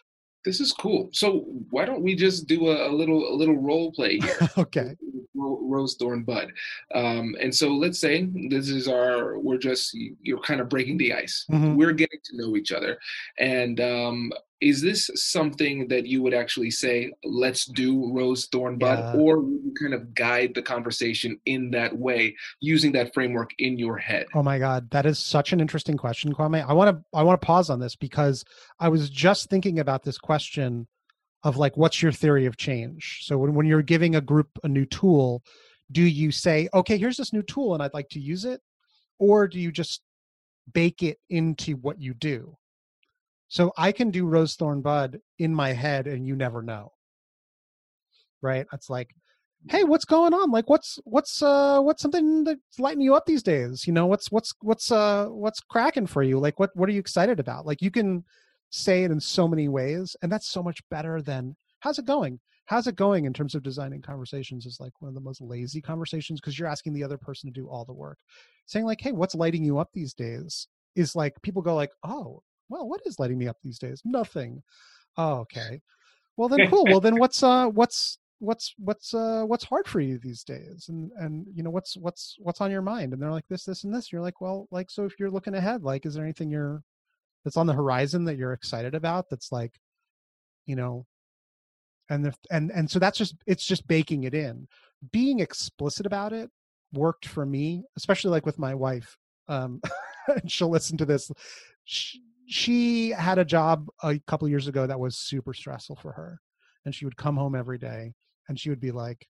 this 0.45 0.61
is 0.61 0.71
cool. 0.71 1.09
So 1.11 1.45
why 1.71 1.85
don't 1.85 2.03
we 2.03 2.15
just 2.15 2.47
do 2.47 2.69
a, 2.69 2.89
a 2.89 2.91
little 2.91 3.27
a 3.27 3.35
little 3.35 3.57
role 3.57 3.91
play 3.91 4.19
here? 4.19 4.49
okay. 4.57 4.95
Rose 5.37 5.95
Thorn 5.95 6.23
Bud, 6.23 6.53
um, 6.93 7.35
and 7.41 7.53
so 7.53 7.69
let's 7.69 7.99
say 7.99 8.29
this 8.49 8.69
is 8.69 8.87
our 8.87 9.37
we're 9.37 9.57
just 9.57 9.93
you're 10.21 10.39
kind 10.39 10.61
of 10.61 10.69
breaking 10.69 10.97
the 10.97 11.13
ice. 11.13 11.45
Mm-hmm. 11.51 11.75
We're 11.75 11.91
getting 11.91 12.19
to 12.23 12.37
know 12.37 12.55
each 12.55 12.71
other, 12.71 12.97
and 13.37 13.81
um, 13.81 14.31
is 14.61 14.81
this 14.81 15.09
something 15.15 15.87
that 15.89 16.05
you 16.05 16.21
would 16.21 16.33
actually 16.33 16.71
say 16.71 17.11
let's 17.23 17.65
do 17.65 18.11
rose 18.13 18.47
thorn 18.47 18.77
bud 18.77 18.99
yeah. 18.99 19.21
or 19.21 19.37
you 19.37 19.73
kind 19.79 19.93
of 19.93 20.13
guide 20.13 20.53
the 20.55 20.61
conversation 20.61 21.39
in 21.45 21.71
that 21.71 21.97
way 21.97 22.35
using 22.61 22.91
that 22.93 23.13
framework 23.13 23.51
in 23.59 23.77
your 23.77 23.97
head? 23.97 24.25
Oh 24.33 24.43
my 24.43 24.59
god 24.59 24.89
that 24.91 25.05
is 25.05 25.19
such 25.19 25.53
an 25.53 25.59
interesting 25.59 25.97
question 25.97 26.33
kwame. 26.33 26.67
I 26.67 26.73
want 26.73 26.95
to 26.95 27.03
i 27.17 27.23
want 27.23 27.39
to 27.39 27.45
pause 27.45 27.69
on 27.69 27.79
this 27.79 27.95
because 27.95 28.43
i 28.79 28.89
was 28.89 29.09
just 29.09 29.49
thinking 29.49 29.79
about 29.79 30.03
this 30.03 30.17
question 30.17 30.87
of 31.43 31.57
like 31.57 31.77
what's 31.77 32.01
your 32.01 32.11
theory 32.11 32.47
of 32.47 32.57
change? 32.57 33.19
So 33.21 33.37
when, 33.37 33.53
when 33.53 33.65
you're 33.67 33.83
giving 33.83 34.15
a 34.15 34.21
group 34.21 34.49
a 34.63 34.67
new 34.67 34.85
tool 34.85 35.43
do 35.91 36.01
you 36.01 36.31
say 36.31 36.67
okay 36.73 36.97
here's 36.97 37.17
this 37.17 37.33
new 37.33 37.43
tool 37.43 37.73
and 37.73 37.83
i'd 37.83 37.93
like 37.93 38.09
to 38.09 38.19
use 38.19 38.45
it 38.45 38.61
or 39.19 39.47
do 39.47 39.59
you 39.59 39.71
just 39.71 40.01
bake 40.73 41.03
it 41.03 41.19
into 41.29 41.75
what 41.75 42.01
you 42.01 42.13
do 42.13 42.57
so 43.47 43.71
I 43.77 43.91
can 43.91 44.11
do 44.11 44.25
Rose 44.25 44.55
Thorn 44.55 44.81
Bud 44.81 45.19
in 45.39 45.53
my 45.53 45.73
head 45.73 46.07
and 46.07 46.27
you 46.27 46.35
never 46.35 46.61
know. 46.61 46.91
Right? 48.41 48.65
It's 48.73 48.89
like, 48.89 49.15
hey, 49.69 49.83
what's 49.83 50.05
going 50.05 50.33
on? 50.33 50.51
Like 50.51 50.69
what's 50.69 50.99
what's 51.05 51.41
uh 51.41 51.79
what's 51.79 52.01
something 52.01 52.43
that's 52.43 52.79
lighting 52.79 53.01
you 53.01 53.15
up 53.15 53.25
these 53.25 53.43
days? 53.43 53.87
You 53.87 53.93
know, 53.93 54.05
what's 54.05 54.31
what's 54.31 54.53
what's 54.61 54.91
uh 54.91 55.27
what's 55.27 55.59
cracking 55.59 56.07
for 56.07 56.23
you? 56.23 56.39
Like 56.39 56.59
what 56.59 56.71
what 56.75 56.89
are 56.89 56.91
you 56.91 56.99
excited 56.99 57.39
about? 57.39 57.65
Like 57.65 57.81
you 57.81 57.91
can 57.91 58.23
say 58.69 59.03
it 59.03 59.11
in 59.11 59.19
so 59.19 59.47
many 59.47 59.67
ways, 59.67 60.15
and 60.21 60.31
that's 60.31 60.49
so 60.49 60.61
much 60.61 60.81
better 60.89 61.21
than 61.21 61.55
how's 61.79 61.99
it 61.99 62.05
going? 62.05 62.39
How's 62.65 62.87
it 62.87 62.95
going 62.95 63.25
in 63.25 63.33
terms 63.33 63.53
of 63.53 63.63
designing 63.63 64.01
conversations 64.01 64.65
is 64.65 64.79
like 64.79 64.93
one 64.99 65.09
of 65.09 65.15
the 65.15 65.21
most 65.21 65.39
lazy 65.39 65.81
conversations 65.81 66.39
because 66.39 66.57
you're 66.57 66.67
asking 66.67 66.93
the 66.93 67.03
other 67.03 67.17
person 67.17 67.47
to 67.47 67.53
do 67.53 67.67
all 67.67 67.85
the 67.85 67.93
work. 67.93 68.17
Saying 68.65 68.85
like, 68.85 68.99
hey, 69.01 69.11
what's 69.11 69.35
lighting 69.35 69.63
you 69.63 69.77
up 69.77 69.89
these 69.93 70.13
days? 70.13 70.67
Is 70.95 71.15
like 71.15 71.39
people 71.43 71.61
go 71.61 71.75
like, 71.75 71.91
oh, 72.03 72.41
well, 72.69 72.87
what 72.87 73.01
is 73.05 73.19
lighting 73.19 73.37
me 73.37 73.47
up 73.47 73.57
these 73.63 73.79
days? 73.79 74.01
Nothing. 74.05 74.63
Oh, 75.17 75.35
okay. 75.39 75.81
Well 76.37 76.49
then 76.49 76.67
cool. 76.67 76.85
well 76.85 76.99
then 76.99 77.15
what's 77.19 77.41
uh 77.43 77.67
what's 77.67 78.17
what's 78.39 78.73
what's 78.77 79.13
uh 79.13 79.43
what's 79.45 79.63
hard 79.63 79.87
for 79.87 80.01
you 80.01 80.17
these 80.17 80.43
days 80.43 80.87
and 80.89 81.11
and 81.17 81.45
you 81.53 81.63
know 81.63 81.69
what's 81.69 81.95
what's 81.95 82.35
what's 82.39 82.59
on 82.59 82.69
your 82.69 82.81
mind 82.81 83.13
and 83.13 83.21
they're 83.21 83.31
like 83.31 83.47
this 83.49 83.63
this 83.63 83.85
and 83.85 83.93
this 83.93 84.11
you're 84.11 84.21
like 84.21 84.41
well 84.41 84.67
like 84.71 84.91
so 84.91 85.05
if 85.05 85.13
you're 85.17 85.31
looking 85.31 85.55
ahead 85.55 85.83
like 85.83 86.05
is 86.05 86.13
there 86.13 86.23
anything 86.23 86.51
you're 86.51 86.83
that's 87.43 87.57
on 87.57 87.65
the 87.65 87.73
horizon 87.73 88.25
that 88.25 88.37
you're 88.37 88.53
excited 88.53 88.93
about 88.93 89.29
that's 89.29 89.51
like 89.51 89.79
you 90.65 90.75
know 90.75 91.05
and 92.09 92.25
the, 92.25 92.33
and 92.51 92.71
and 92.71 92.89
so 92.89 92.99
that's 92.99 93.17
just 93.17 93.35
it's 93.47 93.65
just 93.65 93.87
baking 93.87 94.25
it 94.25 94.33
in 94.33 94.67
being 95.11 95.39
explicit 95.39 96.05
about 96.05 96.33
it 96.33 96.49
worked 96.93 97.27
for 97.27 97.45
me 97.45 97.83
especially 97.95 98.31
like 98.31 98.45
with 98.45 98.59
my 98.59 98.75
wife 98.75 99.17
um 99.47 99.81
she'll 100.47 100.69
listen 100.69 100.97
to 100.97 101.05
this 101.05 101.31
she, 101.85 102.21
she 102.47 103.09
had 103.09 103.37
a 103.37 103.45
job 103.45 103.87
a 104.03 104.19
couple 104.27 104.47
years 104.47 104.67
ago 104.67 104.85
that 104.85 104.99
was 104.99 105.17
super 105.17 105.53
stressful 105.53 105.95
for 105.95 106.11
her 106.11 106.39
and 106.85 106.93
she 106.93 107.05
would 107.05 107.17
come 107.17 107.37
home 107.37 107.55
every 107.55 107.77
day 107.77 108.13
and 108.47 108.59
she 108.59 108.69
would 108.69 108.79
be 108.79 108.91
like 108.91 109.27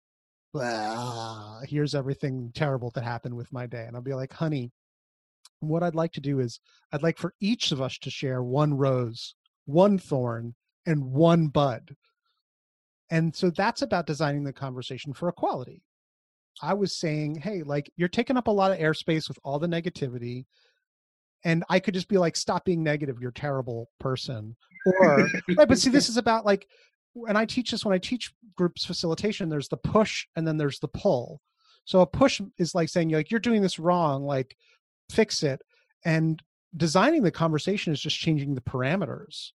here's 1.68 1.94
everything 1.94 2.50
terrible 2.54 2.90
that 2.94 3.04
happened 3.04 3.34
with 3.34 3.52
my 3.52 3.66
day 3.66 3.84
and 3.86 3.94
i'll 3.94 4.02
be 4.02 4.14
like 4.14 4.32
honey 4.32 4.72
what 5.60 5.82
i'd 5.82 5.94
like 5.94 6.12
to 6.12 6.20
do 6.20 6.40
is 6.40 6.60
i'd 6.92 7.02
like 7.02 7.18
for 7.18 7.34
each 7.40 7.70
of 7.70 7.80
us 7.80 7.98
to 7.98 8.10
share 8.10 8.42
one 8.42 8.74
rose 8.74 9.34
one 9.66 9.98
thorn 9.98 10.54
and 10.86 11.04
one 11.04 11.48
bud. 11.48 11.94
And 13.10 13.34
so 13.34 13.50
that's 13.50 13.82
about 13.82 14.06
designing 14.06 14.44
the 14.44 14.52
conversation 14.52 15.12
for 15.12 15.28
equality. 15.28 15.82
I 16.62 16.74
was 16.74 16.98
saying 16.98 17.36
hey 17.36 17.62
like 17.62 17.90
you're 17.96 18.08
taking 18.08 18.36
up 18.36 18.48
a 18.48 18.50
lot 18.50 18.70
of 18.72 18.78
airspace 18.78 19.28
with 19.28 19.38
all 19.44 19.58
the 19.58 19.66
negativity 19.66 20.44
and 21.44 21.64
I 21.68 21.80
could 21.80 21.94
just 21.94 22.08
be 22.08 22.18
like, 22.18 22.36
stop 22.36 22.64
being 22.64 22.82
negative, 22.82 23.18
you're 23.20 23.30
a 23.30 23.34
terrible 23.34 23.88
person. 23.98 24.56
Or 25.00 25.28
right, 25.56 25.68
but 25.68 25.78
see, 25.78 25.90
this 25.90 26.08
is 26.08 26.16
about 26.16 26.46
like 26.46 26.66
and 27.26 27.36
I 27.36 27.44
teach 27.44 27.70
this 27.70 27.84
when 27.84 27.94
I 27.94 27.98
teach 27.98 28.32
groups 28.56 28.84
facilitation, 28.84 29.48
there's 29.48 29.68
the 29.68 29.76
push 29.76 30.26
and 30.36 30.46
then 30.46 30.56
there's 30.56 30.78
the 30.78 30.88
pull. 30.88 31.40
So 31.84 32.00
a 32.00 32.06
push 32.06 32.40
is 32.58 32.74
like 32.74 32.88
saying 32.88 33.10
like 33.10 33.30
you're 33.30 33.40
doing 33.40 33.62
this 33.62 33.78
wrong, 33.78 34.24
like 34.24 34.56
fix 35.10 35.42
it. 35.42 35.60
And 36.04 36.42
designing 36.76 37.22
the 37.22 37.30
conversation 37.30 37.92
is 37.92 38.00
just 38.00 38.18
changing 38.18 38.54
the 38.54 38.60
parameters. 38.60 39.50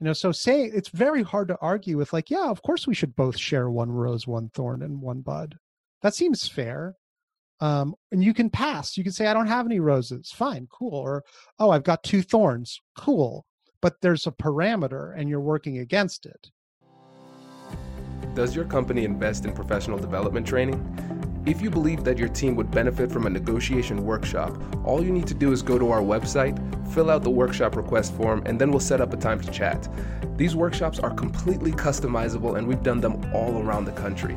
You 0.00 0.06
know, 0.06 0.12
so 0.14 0.32
say 0.32 0.64
it's 0.64 0.88
very 0.88 1.22
hard 1.22 1.48
to 1.48 1.58
argue 1.60 1.98
with 1.98 2.12
like, 2.12 2.30
yeah, 2.30 2.48
of 2.48 2.62
course 2.62 2.86
we 2.86 2.94
should 2.94 3.14
both 3.16 3.36
share 3.36 3.70
one 3.70 3.90
rose, 3.90 4.26
one 4.26 4.48
thorn, 4.54 4.82
and 4.82 5.00
one 5.00 5.20
bud. 5.20 5.58
That 6.00 6.14
seems 6.14 6.48
fair 6.48 6.96
um, 7.60 7.94
and 8.12 8.24
you 8.24 8.34
can 8.34 8.50
pass. 8.50 8.96
You 8.96 9.04
can 9.04 9.12
say 9.12 9.26
i 9.26 9.34
don't 9.34 9.46
have 9.46 9.66
any 9.66 9.80
roses. 9.80 10.30
Fine 10.30 10.68
cool 10.70 10.94
or 10.94 11.24
oh 11.58 11.70
i've 11.70 11.84
got 11.84 12.02
two 12.02 12.22
thorns. 12.22 12.80
Cool 12.96 13.46
but 13.80 14.00
there's 14.00 14.26
a 14.26 14.32
parameter 14.32 15.14
and 15.16 15.28
you're 15.28 15.40
working 15.40 15.78
against 15.78 16.26
it. 16.26 16.50
Does 18.34 18.54
your 18.54 18.64
company 18.64 19.04
invest 19.04 19.44
in 19.44 19.52
professional 19.52 19.98
development 19.98 20.46
training? 20.46 20.78
If 21.46 21.62
you 21.62 21.70
believe 21.70 22.04
that 22.04 22.18
your 22.18 22.28
team 22.28 22.54
would 22.56 22.70
benefit 22.70 23.10
from 23.10 23.26
a 23.26 23.30
negotiation 23.30 24.04
workshop, 24.04 24.62
all 24.84 25.02
you 25.02 25.10
need 25.10 25.26
to 25.28 25.34
do 25.34 25.52
is 25.52 25.62
go 25.62 25.78
to 25.78 25.90
our 25.90 26.02
website, 26.02 26.58
fill 26.92 27.10
out 27.10 27.22
the 27.22 27.30
workshop 27.30 27.76
request 27.76 28.14
form, 28.14 28.42
and 28.44 28.60
then 28.60 28.70
we'll 28.70 28.78
set 28.78 29.00
up 29.00 29.14
a 29.14 29.16
time 29.16 29.40
to 29.40 29.50
chat. 29.50 29.88
These 30.36 30.54
workshops 30.54 30.98
are 30.98 31.10
completely 31.10 31.72
customizable 31.72 32.58
and 32.58 32.68
we've 32.68 32.82
done 32.82 33.00
them 33.00 33.24
all 33.34 33.62
around 33.62 33.86
the 33.86 33.92
country. 33.92 34.36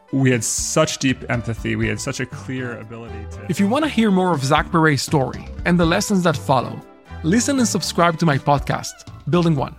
we 0.11 0.31
had 0.31 0.43
such 0.43 0.97
deep 0.97 1.23
empathy. 1.29 1.75
We 1.75 1.87
had 1.87 1.99
such 1.99 2.19
a 2.19 2.25
clear 2.25 2.79
ability 2.79 3.25
to. 3.31 3.45
If 3.49 3.59
you 3.59 3.67
want 3.67 3.85
to 3.85 3.89
hear 3.89 4.11
more 4.11 4.33
of 4.33 4.43
Zach 4.43 4.71
Perret's 4.71 5.01
story 5.01 5.47
and 5.65 5.79
the 5.79 5.85
lessons 5.85 6.23
that 6.23 6.35
follow, 6.35 6.79
listen 7.23 7.57
and 7.59 7.67
subscribe 7.67 8.17
to 8.19 8.25
my 8.25 8.37
podcast, 8.37 8.91
Building 9.29 9.55
One. 9.55 9.75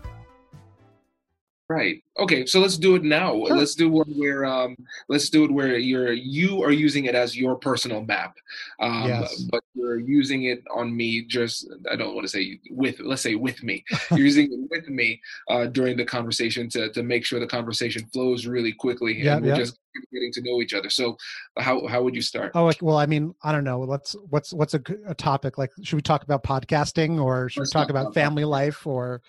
Right. 1.72 2.02
Okay. 2.18 2.44
So 2.46 2.60
let's 2.60 2.76
do 2.76 2.94
it 2.96 3.02
now. 3.02 3.32
Sure. 3.46 3.56
Let's 3.56 3.74
do 3.74 3.88
one 3.88 4.10
where 4.16 4.44
um 4.44 4.76
let's 5.08 5.30
do 5.30 5.44
it 5.44 5.50
where 5.50 5.78
you're 5.78 6.12
you 6.12 6.62
are 6.62 6.70
using 6.70 7.06
it 7.06 7.14
as 7.14 7.36
your 7.36 7.56
personal 7.56 8.02
map. 8.04 8.36
Um 8.80 9.08
Yes. 9.08 9.42
but 9.50 9.62
you're 9.74 9.98
using 9.98 10.44
it 10.44 10.62
on 10.74 10.94
me 10.94 11.22
just 11.22 11.68
I 11.90 11.96
don't 11.96 12.14
want 12.14 12.26
to 12.26 12.30
say 12.30 12.60
with 12.70 13.00
let's 13.00 13.22
say 13.22 13.34
with 13.34 13.62
me. 13.62 13.84
You're 14.10 14.26
using 14.30 14.52
it 14.52 14.70
with 14.70 14.88
me 14.88 15.20
uh 15.48 15.66
during 15.66 15.96
the 15.96 16.04
conversation 16.04 16.68
to 16.70 16.90
to 16.92 17.02
make 17.02 17.24
sure 17.24 17.40
the 17.40 17.46
conversation 17.46 18.04
flows 18.12 18.46
really 18.46 18.72
quickly 18.72 19.26
and 19.26 19.42
we're 19.42 19.50
yeah. 19.50 19.56
just 19.56 19.78
getting 20.12 20.32
to 20.32 20.42
know 20.42 20.60
each 20.60 20.74
other. 20.74 20.90
So 20.90 21.16
how 21.58 21.86
how 21.86 22.02
would 22.02 22.14
you 22.14 22.22
start? 22.22 22.52
Oh, 22.54 22.70
well, 22.80 22.96
I 22.96 23.06
mean, 23.06 23.34
I 23.42 23.52
don't 23.52 23.64
know. 23.64 23.80
Let's 23.80 24.14
what's 24.30 24.52
what's 24.52 24.74
a, 24.74 24.82
a 25.06 25.14
topic 25.14 25.58
like? 25.58 25.70
Should 25.82 25.96
we 25.96 26.02
talk 26.02 26.22
about 26.22 26.42
podcasting, 26.42 27.20
or 27.20 27.48
should 27.48 27.60
Let's 27.60 27.70
we 27.70 27.72
talk 27.72 27.88
talk 27.88 27.90
about 27.90 28.02
about 28.02 28.14
family 28.14 28.44
life, 28.44 28.86
or 28.86 29.22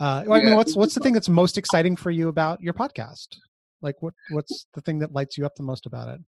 uh, 0.00 0.24
I 0.30 0.42
mean, 0.42 0.54
what's 0.54 0.76
what's 0.76 0.94
the 0.94 1.00
thing 1.00 1.12
that's 1.12 1.28
most 1.28 1.58
exciting 1.58 1.96
for 1.96 2.10
you 2.10 2.28
about 2.28 2.60
your 2.62 2.74
podcast? 2.74 3.36
Like, 3.82 3.96
what 4.00 4.14
what's 4.30 4.66
the 4.74 4.80
thing 4.80 4.98
that 5.00 5.12
lights 5.12 5.36
you 5.36 5.44
up 5.44 5.54
the 5.56 5.62
most 5.62 5.86
about 5.86 6.08
it? 6.08 6.20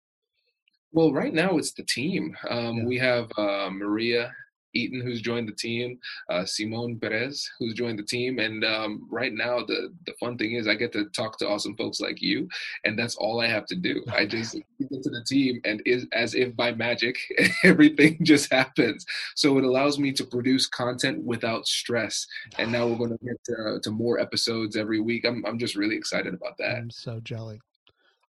Well, 0.92 1.12
right 1.12 1.32
now 1.32 1.56
it's 1.56 1.72
the 1.72 1.84
team. 1.84 2.36
Um, 2.48 2.78
Yeah. 2.78 2.84
We 2.84 2.98
have 2.98 3.30
uh, 3.36 3.70
Maria 3.70 4.32
Eaton, 4.74 5.00
who's 5.00 5.20
joined 5.20 5.48
the 5.48 5.52
team, 5.52 5.98
uh, 6.28 6.44
Simone 6.44 6.98
Perez, 6.98 7.48
who's 7.58 7.74
joined 7.74 7.98
the 7.98 8.04
team, 8.04 8.38
and 8.38 8.64
um, 8.64 9.06
right 9.10 9.32
now 9.32 9.60
the 9.60 9.92
the 10.06 10.12
fun 10.20 10.36
thing 10.36 10.52
is 10.52 10.68
I 10.68 10.74
get 10.74 10.92
to 10.92 11.06
talk 11.06 11.38
to 11.38 11.48
awesome 11.48 11.76
folks 11.76 12.00
like 12.00 12.22
you, 12.22 12.48
and 12.84 12.98
that's 12.98 13.16
all 13.16 13.40
I 13.40 13.46
have 13.46 13.66
to 13.66 13.76
do. 13.76 14.04
I 14.12 14.26
just 14.26 14.54
get 14.54 15.02
to 15.02 15.10
the 15.10 15.24
team, 15.24 15.60
and 15.64 15.82
is 15.86 16.06
as 16.12 16.34
if 16.34 16.54
by 16.56 16.72
magic, 16.72 17.16
everything 17.64 18.18
just 18.22 18.52
happens. 18.52 19.06
So 19.34 19.58
it 19.58 19.64
allows 19.64 19.98
me 19.98 20.12
to 20.12 20.24
produce 20.24 20.66
content 20.66 21.22
without 21.24 21.66
stress. 21.66 22.26
And 22.58 22.70
now 22.72 22.86
we're 22.86 22.96
going 22.96 23.16
to 23.16 23.24
get 23.24 23.44
to, 23.44 23.80
to 23.82 23.90
more 23.90 24.18
episodes 24.18 24.76
every 24.76 25.00
week. 25.00 25.24
I'm 25.26 25.44
I'm 25.46 25.58
just 25.58 25.76
really 25.76 25.96
excited 25.96 26.34
about 26.34 26.56
that. 26.58 26.76
I'm 26.76 26.90
so 26.90 27.20
jelly. 27.20 27.60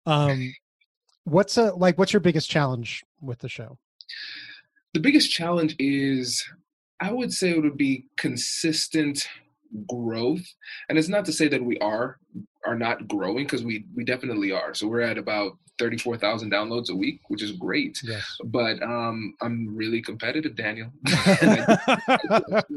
Um, 0.05 0.53
what's 1.25 1.57
a 1.57 1.73
like? 1.73 1.97
What's 1.97 2.13
your 2.13 2.19
biggest 2.19 2.49
challenge 2.49 3.03
with 3.21 3.39
the 3.39 3.49
show? 3.49 3.77
The 4.93 4.99
biggest 4.99 5.31
challenge 5.31 5.75
is 5.79 6.43
i 6.99 7.11
would 7.11 7.31
say 7.31 7.51
it 7.51 7.61
would 7.61 7.77
be 7.77 8.05
consistent 8.17 9.27
growth 9.87 10.45
and 10.89 10.97
it's 10.97 11.07
not 11.07 11.25
to 11.25 11.33
say 11.33 11.47
that 11.47 11.63
we 11.63 11.77
are 11.79 12.17
are 12.65 12.75
not 12.77 13.07
growing 13.07 13.45
because 13.45 13.63
we 13.63 13.85
we 13.95 14.03
definitely 14.03 14.51
are 14.51 14.73
so 14.73 14.87
we're 14.87 15.01
at 15.01 15.17
about 15.17 15.53
34,000 15.79 16.51
downloads 16.51 16.91
a 16.91 16.95
week 16.95 17.21
which 17.29 17.41
is 17.41 17.53
great 17.53 17.97
Yes. 18.03 18.23
but 18.45 18.81
um 18.83 19.33
i'm 19.41 19.75
really 19.75 19.99
competitive 20.01 20.55
daniel 20.55 20.91
And 21.41 21.65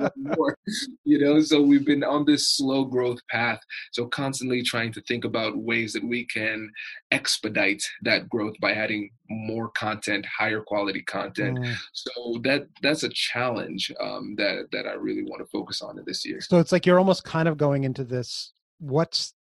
I 0.00 0.10
more, 0.16 0.56
you 1.04 1.18
know 1.18 1.40
so 1.42 1.60
we've 1.60 1.84
been 1.84 2.02
on 2.02 2.24
this 2.24 2.48
slow 2.56 2.84
growth 2.86 3.18
path 3.30 3.60
so 3.92 4.06
constantly 4.06 4.62
trying 4.62 4.90
to 4.94 5.02
think 5.02 5.24
about 5.26 5.56
ways 5.56 5.92
that 5.92 6.04
we 6.04 6.24
can 6.24 6.70
expedite 7.10 7.82
that 8.02 8.28
growth 8.28 8.54
by 8.60 8.72
adding 8.72 9.10
more 9.28 9.68
content 9.70 10.24
higher 10.26 10.60
quality 10.62 11.02
content 11.02 11.58
Mm. 11.58 11.74
so 11.92 12.40
that 12.44 12.66
that's 12.82 13.02
a 13.02 13.08
challenge 13.10 13.92
um, 14.00 14.34
that 14.36 14.66
that 14.72 14.86
I 14.86 14.92
really 14.94 15.24
want 15.24 15.40
to 15.42 15.46
focus 15.46 15.82
on 15.82 15.98
in 15.98 16.04
this 16.06 16.24
year. 16.24 16.40
So 16.40 16.58
it's 16.58 16.72
like 16.72 16.86
you're 16.86 16.98
almost 16.98 17.22
kind 17.24 17.48
of 17.48 17.56
going 17.58 17.84
into 17.84 18.02
this. 18.04 18.52
What's 18.78 19.34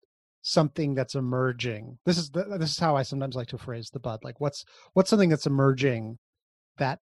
something 0.44 0.94
that's 0.94 1.16
emerging? 1.16 1.98
This 2.06 2.20
is 2.20 2.30
the, 2.30 2.44
this 2.60 2.72
is 2.72 2.80
how 2.80 2.96
I 2.96 3.02
sometimes 3.02 3.36
like 3.36 3.48
to 3.48 3.58
phrase 3.58 3.90
the 3.90 4.00
bud. 4.00 4.20
Like 4.24 4.40
what's 4.40 4.64
what's 4.94 5.10
something 5.10 5.30
that's 5.30 5.48
emerging 5.48 6.20
that 6.78 7.00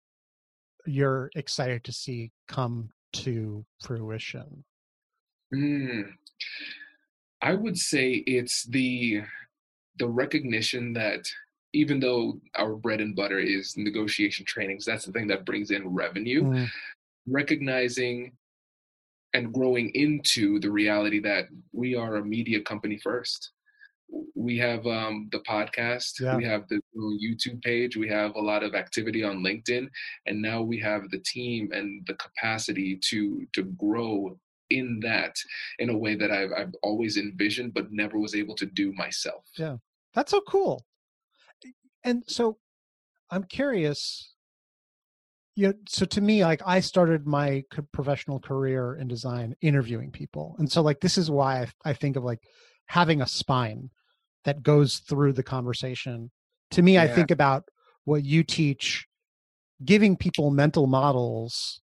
you're 0.86 1.30
excited 1.34 1.84
to 1.84 1.92
see 1.92 2.32
come 2.46 2.90
to 3.12 3.64
fruition. 3.82 4.64
Mm. 5.54 6.10
I 7.40 7.54
would 7.54 7.78
say 7.78 8.12
it's 8.26 8.64
the 8.64 9.22
the 9.98 10.08
recognition 10.08 10.92
that 10.92 11.26
even 11.72 12.00
though 12.00 12.40
our 12.56 12.74
bread 12.74 13.00
and 13.00 13.14
butter 13.14 13.38
is 13.38 13.76
negotiation 13.76 14.44
trainings, 14.44 14.84
that's 14.84 15.04
the 15.04 15.12
thing 15.12 15.26
that 15.28 15.44
brings 15.44 15.70
in 15.70 15.86
revenue. 15.88 16.42
Mm, 16.42 16.68
Recognizing 17.26 18.32
and 19.34 19.52
growing 19.52 19.90
into 19.94 20.58
the 20.60 20.70
reality 20.70 21.20
that 21.20 21.46
we 21.72 21.94
are 21.94 22.16
a 22.16 22.24
media 22.24 22.60
company 22.60 22.98
first. 22.98 23.50
We 24.34 24.56
have 24.56 24.86
um, 24.86 25.28
the 25.32 25.40
podcast, 25.40 26.18
Yeah. 26.18 26.36
we 26.36 26.44
have 26.44 26.66
the 26.68 26.80
YouTube 26.96 27.60
page, 27.62 27.94
we 27.96 28.08
have 28.08 28.34
a 28.36 28.40
lot 28.40 28.62
of 28.62 28.74
activity 28.74 29.22
on 29.22 29.42
LinkedIn, 29.44 29.86
and 30.26 30.40
now 30.40 30.62
we 30.62 30.78
have 30.80 31.10
the 31.10 31.18
team 31.18 31.70
and 31.72 32.06
the 32.06 32.14
capacity 32.14 32.96
to 33.10 33.46
to 33.52 33.64
grow 33.64 34.38
in 34.70 35.00
that 35.02 35.34
in 35.78 35.90
a 35.90 35.96
way 35.96 36.14
that 36.14 36.30
I've, 36.30 36.52
I've 36.56 36.74
always 36.82 37.16
envisioned 37.16 37.74
but 37.74 37.90
never 37.92 38.18
was 38.18 38.34
able 38.34 38.54
to 38.56 38.66
do 38.66 38.92
myself. 38.92 39.44
Yeah. 39.58 39.76
That's 40.14 40.30
so 40.30 40.40
cool. 40.48 40.84
And 42.04 42.22
so 42.26 42.58
I'm 43.30 43.44
curious. 43.44 44.34
You 45.58 45.66
know, 45.66 45.74
so 45.88 46.06
to 46.06 46.20
me, 46.20 46.44
like 46.44 46.62
I 46.64 46.78
started 46.78 47.26
my 47.26 47.64
professional 47.90 48.38
career 48.38 48.94
in 48.94 49.08
design 49.08 49.56
interviewing 49.60 50.12
people. 50.12 50.54
And 50.60 50.70
so 50.70 50.82
like 50.82 51.00
this 51.00 51.18
is 51.18 51.32
why 51.32 51.62
I, 51.62 51.90
I 51.90 51.92
think 51.94 52.14
of 52.14 52.22
like 52.22 52.38
having 52.86 53.20
a 53.20 53.26
spine 53.26 53.90
that 54.44 54.62
goes 54.62 54.98
through 54.98 55.32
the 55.32 55.42
conversation. 55.42 56.30
To 56.70 56.82
me, 56.82 56.96
I 56.96 57.08
think 57.08 57.32
about 57.32 57.64
what 58.04 58.24
you 58.24 58.44
teach, 58.44 59.08
giving 59.84 60.16
people 60.16 60.52
mental 60.52 60.86
models 60.86 61.80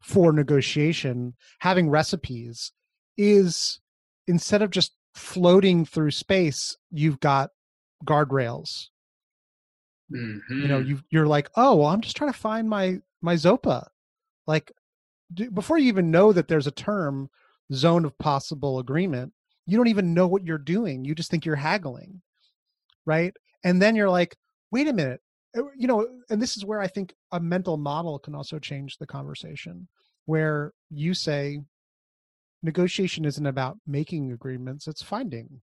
for 0.00 0.32
negotiation, 0.32 1.34
having 1.58 1.90
recipes 1.90 2.72
is 3.18 3.78
instead 4.26 4.62
of 4.62 4.70
just 4.70 4.92
floating 5.14 5.84
through 5.84 6.12
space, 6.12 6.78
you've 6.90 7.20
got 7.20 7.50
guardrails. 8.06 8.86
You 10.10 10.68
know, 10.68 10.78
you 10.78 11.00
you're 11.10 11.26
like, 11.26 11.50
oh, 11.56 11.76
well, 11.76 11.88
I'm 11.88 12.00
just 12.00 12.16
trying 12.16 12.32
to 12.32 12.38
find 12.38 12.68
my 12.68 12.98
my 13.22 13.34
Zopa. 13.34 13.88
Like 14.46 14.72
d- 15.34 15.48
before 15.48 15.78
you 15.78 15.88
even 15.88 16.10
know 16.10 16.32
that 16.32 16.48
there's 16.48 16.66
a 16.68 16.72
term 16.72 17.30
zone 17.72 18.04
of 18.04 18.16
possible 18.18 18.78
agreement, 18.78 19.32
you 19.66 19.76
don't 19.76 19.88
even 19.88 20.14
know 20.14 20.26
what 20.28 20.44
you're 20.46 20.58
doing. 20.58 21.04
You 21.04 21.14
just 21.14 21.30
think 21.30 21.44
you're 21.44 21.56
haggling, 21.56 22.22
right? 23.06 23.34
And 23.64 23.82
then 23.82 23.96
you're 23.96 24.10
like, 24.10 24.36
wait 24.72 24.88
a 24.88 24.92
minute, 24.92 25.20
Uh, 25.56 25.62
you 25.76 25.86
know, 25.88 26.06
and 26.30 26.40
this 26.42 26.56
is 26.56 26.64
where 26.64 26.80
I 26.80 26.88
think 26.88 27.14
a 27.32 27.40
mental 27.40 27.76
model 27.76 28.18
can 28.18 28.34
also 28.34 28.58
change 28.58 28.98
the 28.98 29.06
conversation, 29.06 29.88
where 30.26 30.72
you 30.90 31.14
say 31.14 31.60
negotiation 32.62 33.24
isn't 33.24 33.46
about 33.46 33.78
making 33.86 34.32
agreements; 34.32 34.86
it's 34.88 35.02
finding 35.02 35.60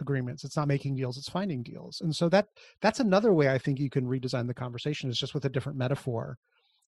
agreements. 0.00 0.44
It's 0.44 0.56
not 0.56 0.68
making 0.68 0.96
deals 0.96 1.16
it's 1.16 1.28
finding 1.28 1.62
deals. 1.62 2.00
And 2.00 2.14
so 2.14 2.28
that 2.28 2.46
that's 2.80 3.00
another 3.00 3.32
way 3.32 3.48
i 3.48 3.58
think 3.58 3.78
you 3.78 3.90
can 3.90 4.06
redesign 4.06 4.46
the 4.46 4.54
conversation 4.54 5.10
is 5.10 5.18
just 5.18 5.34
with 5.34 5.44
a 5.44 5.50
different 5.50 5.78
metaphor. 5.78 6.38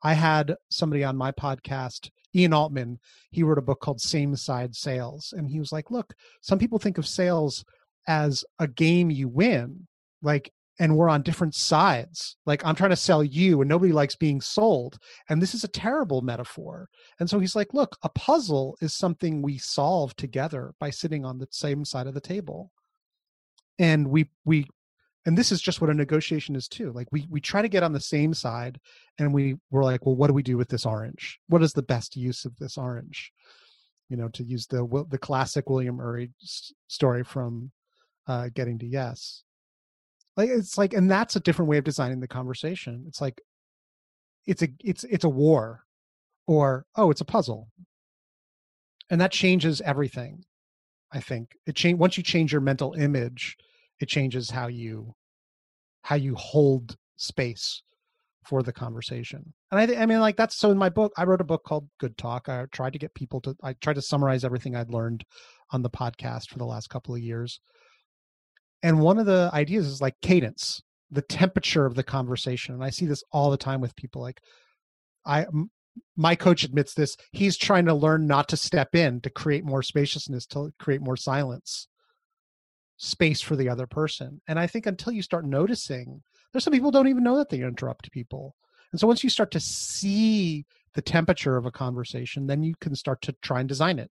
I 0.03 0.13
had 0.13 0.55
somebody 0.69 1.03
on 1.03 1.17
my 1.17 1.31
podcast 1.31 2.09
ian 2.35 2.53
altman 2.53 2.99
he 3.31 3.43
wrote 3.43 3.57
a 3.57 3.61
book 3.61 3.79
called 3.79 4.01
same 4.01 4.35
side 4.35 4.75
sales 4.75 5.33
and 5.35 5.49
he 5.49 5.59
was 5.59 5.71
like 5.71 5.89
look 5.89 6.13
some 6.41 6.59
people 6.59 6.79
think 6.79 6.97
of 6.97 7.07
sales 7.07 7.63
as 8.07 8.43
a 8.59 8.67
game 8.67 9.09
you 9.09 9.27
win 9.27 9.87
like 10.21 10.51
and 10.79 10.97
we're 10.97 11.09
on 11.09 11.21
different 11.21 11.55
sides. 11.55 12.35
Like 12.45 12.65
i'm 12.65 12.75
trying 12.75 12.89
to 12.89 12.95
sell 12.95 13.23
you 13.23 13.61
and 13.61 13.69
nobody 13.69 13.93
likes 13.93 14.15
being 14.15 14.41
sold 14.41 14.97
and 15.29 15.41
this 15.41 15.53
is 15.53 15.63
a 15.63 15.69
terrible 15.69 16.21
metaphor. 16.21 16.89
And 17.19 17.29
so 17.29 17.39
he's 17.39 17.55
like 17.55 17.73
look 17.73 17.97
a 18.03 18.09
puzzle 18.09 18.77
is 18.81 18.93
something 18.93 19.41
we 19.41 19.57
solve 19.57 20.15
together 20.15 20.73
by 20.79 20.89
sitting 20.89 21.25
on 21.25 21.37
the 21.37 21.47
same 21.51 21.85
side 21.85 22.07
of 22.07 22.13
the 22.13 22.21
table 22.21 22.71
and 23.79 24.07
we 24.07 24.29
we 24.45 24.67
and 25.25 25.37
this 25.37 25.51
is 25.51 25.61
just 25.61 25.81
what 25.81 25.89
a 25.89 25.93
negotiation 25.93 26.55
is 26.55 26.67
too 26.67 26.91
like 26.91 27.07
we 27.11 27.27
we 27.29 27.41
try 27.41 27.61
to 27.61 27.67
get 27.67 27.83
on 27.83 27.93
the 27.93 27.99
same 27.99 28.33
side 28.33 28.79
and 29.17 29.33
we 29.33 29.55
we're 29.71 29.83
like 29.83 30.05
well 30.05 30.15
what 30.15 30.27
do 30.27 30.33
we 30.33 30.43
do 30.43 30.57
with 30.57 30.69
this 30.69 30.85
orange? 30.85 31.39
What 31.47 31.63
is 31.63 31.73
the 31.73 31.81
best 31.81 32.15
use 32.15 32.45
of 32.45 32.55
this 32.57 32.77
orange? 32.77 33.31
You 34.09 34.17
know 34.17 34.29
to 34.29 34.43
use 34.43 34.67
the 34.67 35.05
the 35.09 35.17
classic 35.17 35.69
william 35.69 35.97
ury 35.97 36.31
story 36.87 37.23
from 37.23 37.71
uh 38.27 38.49
getting 38.53 38.79
to 38.79 38.85
yes. 38.85 39.43
Like 40.37 40.49
it's 40.49 40.77
like 40.77 40.93
and 40.93 41.09
that's 41.09 41.35
a 41.35 41.39
different 41.41 41.69
way 41.69 41.77
of 41.77 41.83
designing 41.83 42.19
the 42.19 42.27
conversation. 42.27 43.05
It's 43.07 43.21
like 43.21 43.41
it's 44.45 44.61
a 44.61 44.67
it's 44.83 45.03
it's 45.05 45.23
a 45.23 45.29
war 45.29 45.83
or 46.47 46.85
oh 46.95 47.09
it's 47.09 47.21
a 47.21 47.25
puzzle. 47.25 47.69
And 49.09 49.21
that 49.21 49.31
changes 49.31 49.81
everything 49.81 50.45
i 51.15 51.19
think 51.19 51.55
it 51.65 51.75
change 51.75 51.97
once 51.97 52.17
you 52.17 52.23
change 52.23 52.51
your 52.51 52.61
mental 52.61 52.93
image 52.93 53.57
it 53.99 54.07
changes 54.07 54.49
how 54.49 54.67
you 54.67 55.13
how 56.01 56.15
you 56.15 56.35
hold 56.35 56.97
space 57.17 57.81
for 58.43 58.61
the 58.61 58.73
conversation 58.73 59.53
and 59.71 59.79
i 59.79 59.87
thi- 59.87 59.97
i 59.97 60.05
mean 60.05 60.19
like 60.19 60.37
that's 60.37 60.55
so 60.55 60.69
in 60.69 60.77
my 60.77 60.89
book 60.89 61.11
i 61.17 61.23
wrote 61.23 61.41
a 61.41 61.45
book 61.45 61.63
called 61.63 61.87
good 61.99 62.15
talk 62.17 62.47
i 62.49 62.65
tried 62.71 62.93
to 62.93 62.99
get 62.99 63.13
people 63.15 63.41
to 63.41 63.55
i 63.63 63.73
tried 63.81 63.95
to 63.95 64.01
summarize 64.01 64.43
everything 64.43 64.75
i'd 64.75 64.91
learned 64.91 65.23
on 65.71 65.81
the 65.81 65.89
podcast 65.89 66.49
for 66.49 66.59
the 66.59 66.65
last 66.65 66.89
couple 66.89 67.15
of 67.15 67.21
years 67.21 67.59
And 68.83 68.99
one 68.99 69.17
of 69.17 69.25
the 69.25 69.49
ideas 69.53 69.87
is 69.87 70.01
like 70.01 70.13
cadence, 70.21 70.81
the 71.09 71.23
temperature 71.23 71.85
of 71.85 71.95
the 71.95 72.03
conversation. 72.03 72.75
And 72.75 72.83
I 72.83 72.91
see 72.91 73.05
this 73.07 73.23
all 73.31 73.49
the 73.49 73.57
time 73.57 73.81
with 73.81 73.95
people. 73.95 74.21
Like, 74.21 74.39
I, 75.25 75.47
my 76.15 76.35
coach 76.35 76.63
admits 76.63 76.93
this. 76.93 77.17
He's 77.31 77.57
trying 77.57 77.85
to 77.85 77.93
learn 77.93 78.27
not 78.27 78.49
to 78.49 78.57
step 78.57 78.95
in 78.95 79.21
to 79.21 79.29
create 79.29 79.65
more 79.65 79.83
spaciousness, 79.83 80.45
to 80.47 80.73
create 80.79 81.01
more 81.01 81.17
silence, 81.17 81.87
space 82.97 83.41
for 83.41 83.55
the 83.55 83.69
other 83.69 83.87
person. 83.87 84.41
And 84.47 84.59
I 84.59 84.67
think 84.67 84.85
until 84.85 85.13
you 85.13 85.21
start 85.21 85.45
noticing, 85.45 86.21
there's 86.51 86.63
some 86.63 86.73
people 86.73 86.91
don't 86.91 87.07
even 87.07 87.23
know 87.23 87.37
that 87.37 87.49
they 87.49 87.61
interrupt 87.61 88.11
people. 88.11 88.55
And 88.91 88.99
so 88.99 89.07
once 89.07 89.23
you 89.23 89.29
start 89.29 89.51
to 89.51 89.59
see 89.59 90.65
the 90.93 91.01
temperature 91.01 91.57
of 91.57 91.65
a 91.65 91.71
conversation, 91.71 92.47
then 92.47 92.63
you 92.63 92.75
can 92.79 92.95
start 92.95 93.21
to 93.23 93.35
try 93.41 93.59
and 93.59 93.67
design 93.67 93.99
it. 93.99 94.09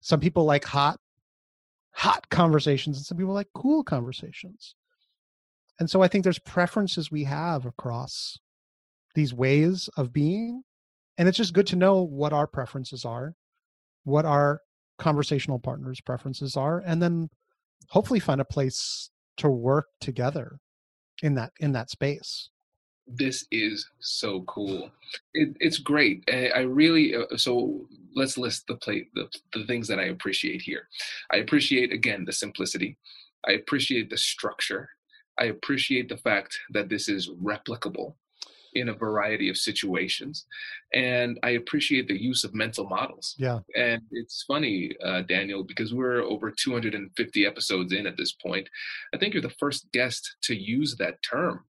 Some 0.00 0.20
people 0.20 0.44
like 0.44 0.64
hot, 0.64 0.98
hot 1.90 2.28
conversations, 2.30 2.96
and 2.96 3.04
some 3.04 3.18
people 3.18 3.34
like 3.34 3.48
cool 3.54 3.84
conversations. 3.84 4.74
And 5.78 5.90
so 5.90 6.02
I 6.02 6.08
think 6.08 6.24
there's 6.24 6.38
preferences 6.38 7.10
we 7.10 7.24
have 7.24 7.66
across 7.66 8.38
these 9.18 9.34
ways 9.34 9.90
of 9.96 10.12
being. 10.12 10.62
And 11.18 11.28
it's 11.28 11.36
just 11.36 11.52
good 11.52 11.66
to 11.68 11.76
know 11.76 12.02
what 12.02 12.32
our 12.32 12.46
preferences 12.46 13.04
are, 13.04 13.34
what 14.04 14.24
our 14.24 14.60
conversational 14.98 15.58
partners' 15.58 16.00
preferences 16.00 16.56
are, 16.56 16.78
and 16.86 17.02
then 17.02 17.28
hopefully 17.88 18.20
find 18.20 18.40
a 18.40 18.44
place 18.44 19.10
to 19.38 19.48
work 19.48 19.86
together 20.00 20.60
in 21.22 21.34
that 21.34 21.52
in 21.58 21.72
that 21.72 21.90
space 21.90 22.50
this 23.10 23.46
is 23.50 23.88
so 24.00 24.42
cool. 24.42 24.90
It, 25.32 25.56
it's 25.60 25.78
great. 25.78 26.22
I 26.30 26.60
really 26.60 27.16
uh, 27.16 27.38
so 27.38 27.86
let's 28.14 28.36
list 28.36 28.66
the 28.66 28.76
plate 28.76 29.08
the, 29.14 29.28
the 29.54 29.64
things 29.64 29.88
that 29.88 29.98
I 29.98 30.06
appreciate 30.06 30.60
here. 30.60 30.88
I 31.32 31.36
appreciate 31.38 31.90
again 31.90 32.26
the 32.26 32.32
simplicity. 32.32 32.98
I 33.48 33.52
appreciate 33.52 34.10
the 34.10 34.18
structure. 34.18 34.90
I 35.38 35.44
appreciate 35.44 36.10
the 36.10 36.18
fact 36.18 36.58
that 36.74 36.90
this 36.90 37.08
is 37.08 37.30
replicable 37.30 38.14
in 38.74 38.88
a 38.88 38.94
variety 38.94 39.48
of 39.48 39.56
situations, 39.56 40.46
and 40.92 41.38
I 41.42 41.50
appreciate 41.50 42.08
the 42.08 42.20
use 42.20 42.44
of 42.44 42.54
mental 42.54 42.88
models. 42.88 43.34
Yeah. 43.38 43.60
And 43.76 44.02
it's 44.12 44.44
funny, 44.46 44.92
uh, 45.04 45.22
Daniel, 45.22 45.64
because 45.64 45.94
we're 45.94 46.22
over 46.22 46.50
250 46.50 47.46
episodes 47.46 47.92
in 47.92 48.06
at 48.06 48.16
this 48.16 48.32
point. 48.32 48.68
I 49.14 49.18
think 49.18 49.34
you're 49.34 49.42
the 49.42 49.50
first 49.50 49.90
guest 49.92 50.36
to 50.42 50.54
use 50.54 50.96
that 50.96 51.22
term 51.22 51.64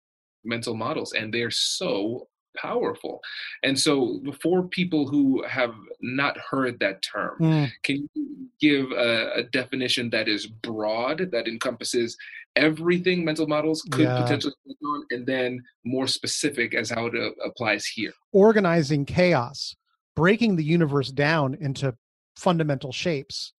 mental 0.44 0.74
models 0.74 1.12
and 1.12 1.32
they're 1.32 1.50
so 1.50 2.28
powerful 2.56 3.20
and 3.64 3.78
so 3.78 4.20
for 4.40 4.62
people 4.68 5.08
who 5.08 5.42
have 5.42 5.74
not 6.00 6.38
heard 6.38 6.78
that 6.78 7.02
term 7.02 7.36
mm. 7.40 7.72
can 7.82 8.08
you 8.14 8.48
give 8.60 8.92
a, 8.92 9.32
a, 9.34 9.42
definition 9.42 10.08
that 10.08 10.28
is 10.28 10.46
broad 10.46 11.30
that 11.32 11.48
encompasses 11.48 12.16
everything 12.56 13.24
mental 13.24 13.46
models 13.46 13.82
could 13.90 14.04
yeah. 14.04 14.22
potentially 14.22 14.54
on 14.86 15.04
and 15.10 15.26
then 15.26 15.60
more 15.84 16.06
specific 16.06 16.74
as 16.74 16.90
how 16.90 17.06
it 17.06 17.14
uh, 17.14 17.30
applies 17.44 17.84
here 17.86 18.12
organizing 18.32 19.04
chaos 19.04 19.74
breaking 20.14 20.56
the 20.56 20.64
universe 20.64 21.10
down 21.10 21.54
into 21.60 21.94
fundamental 22.36 22.92
shapes 22.92 23.52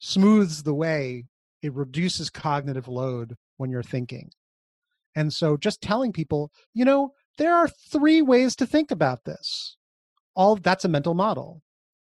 smooths 0.00 0.62
the 0.62 0.74
way 0.74 1.24
it 1.62 1.72
reduces 1.74 2.30
cognitive 2.30 2.88
load 2.88 3.36
when 3.56 3.70
you're 3.70 3.82
thinking 3.82 4.30
and 5.16 5.32
so 5.32 5.56
just 5.56 5.80
telling 5.80 6.12
people, 6.12 6.50
you 6.74 6.84
know, 6.84 7.12
there 7.38 7.54
are 7.54 7.68
three 7.68 8.22
ways 8.22 8.54
to 8.56 8.66
think 8.66 8.90
about 8.90 9.24
this. 9.24 9.76
All 10.34 10.56
that's 10.56 10.84
a 10.84 10.88
mental 10.88 11.14
model, 11.14 11.62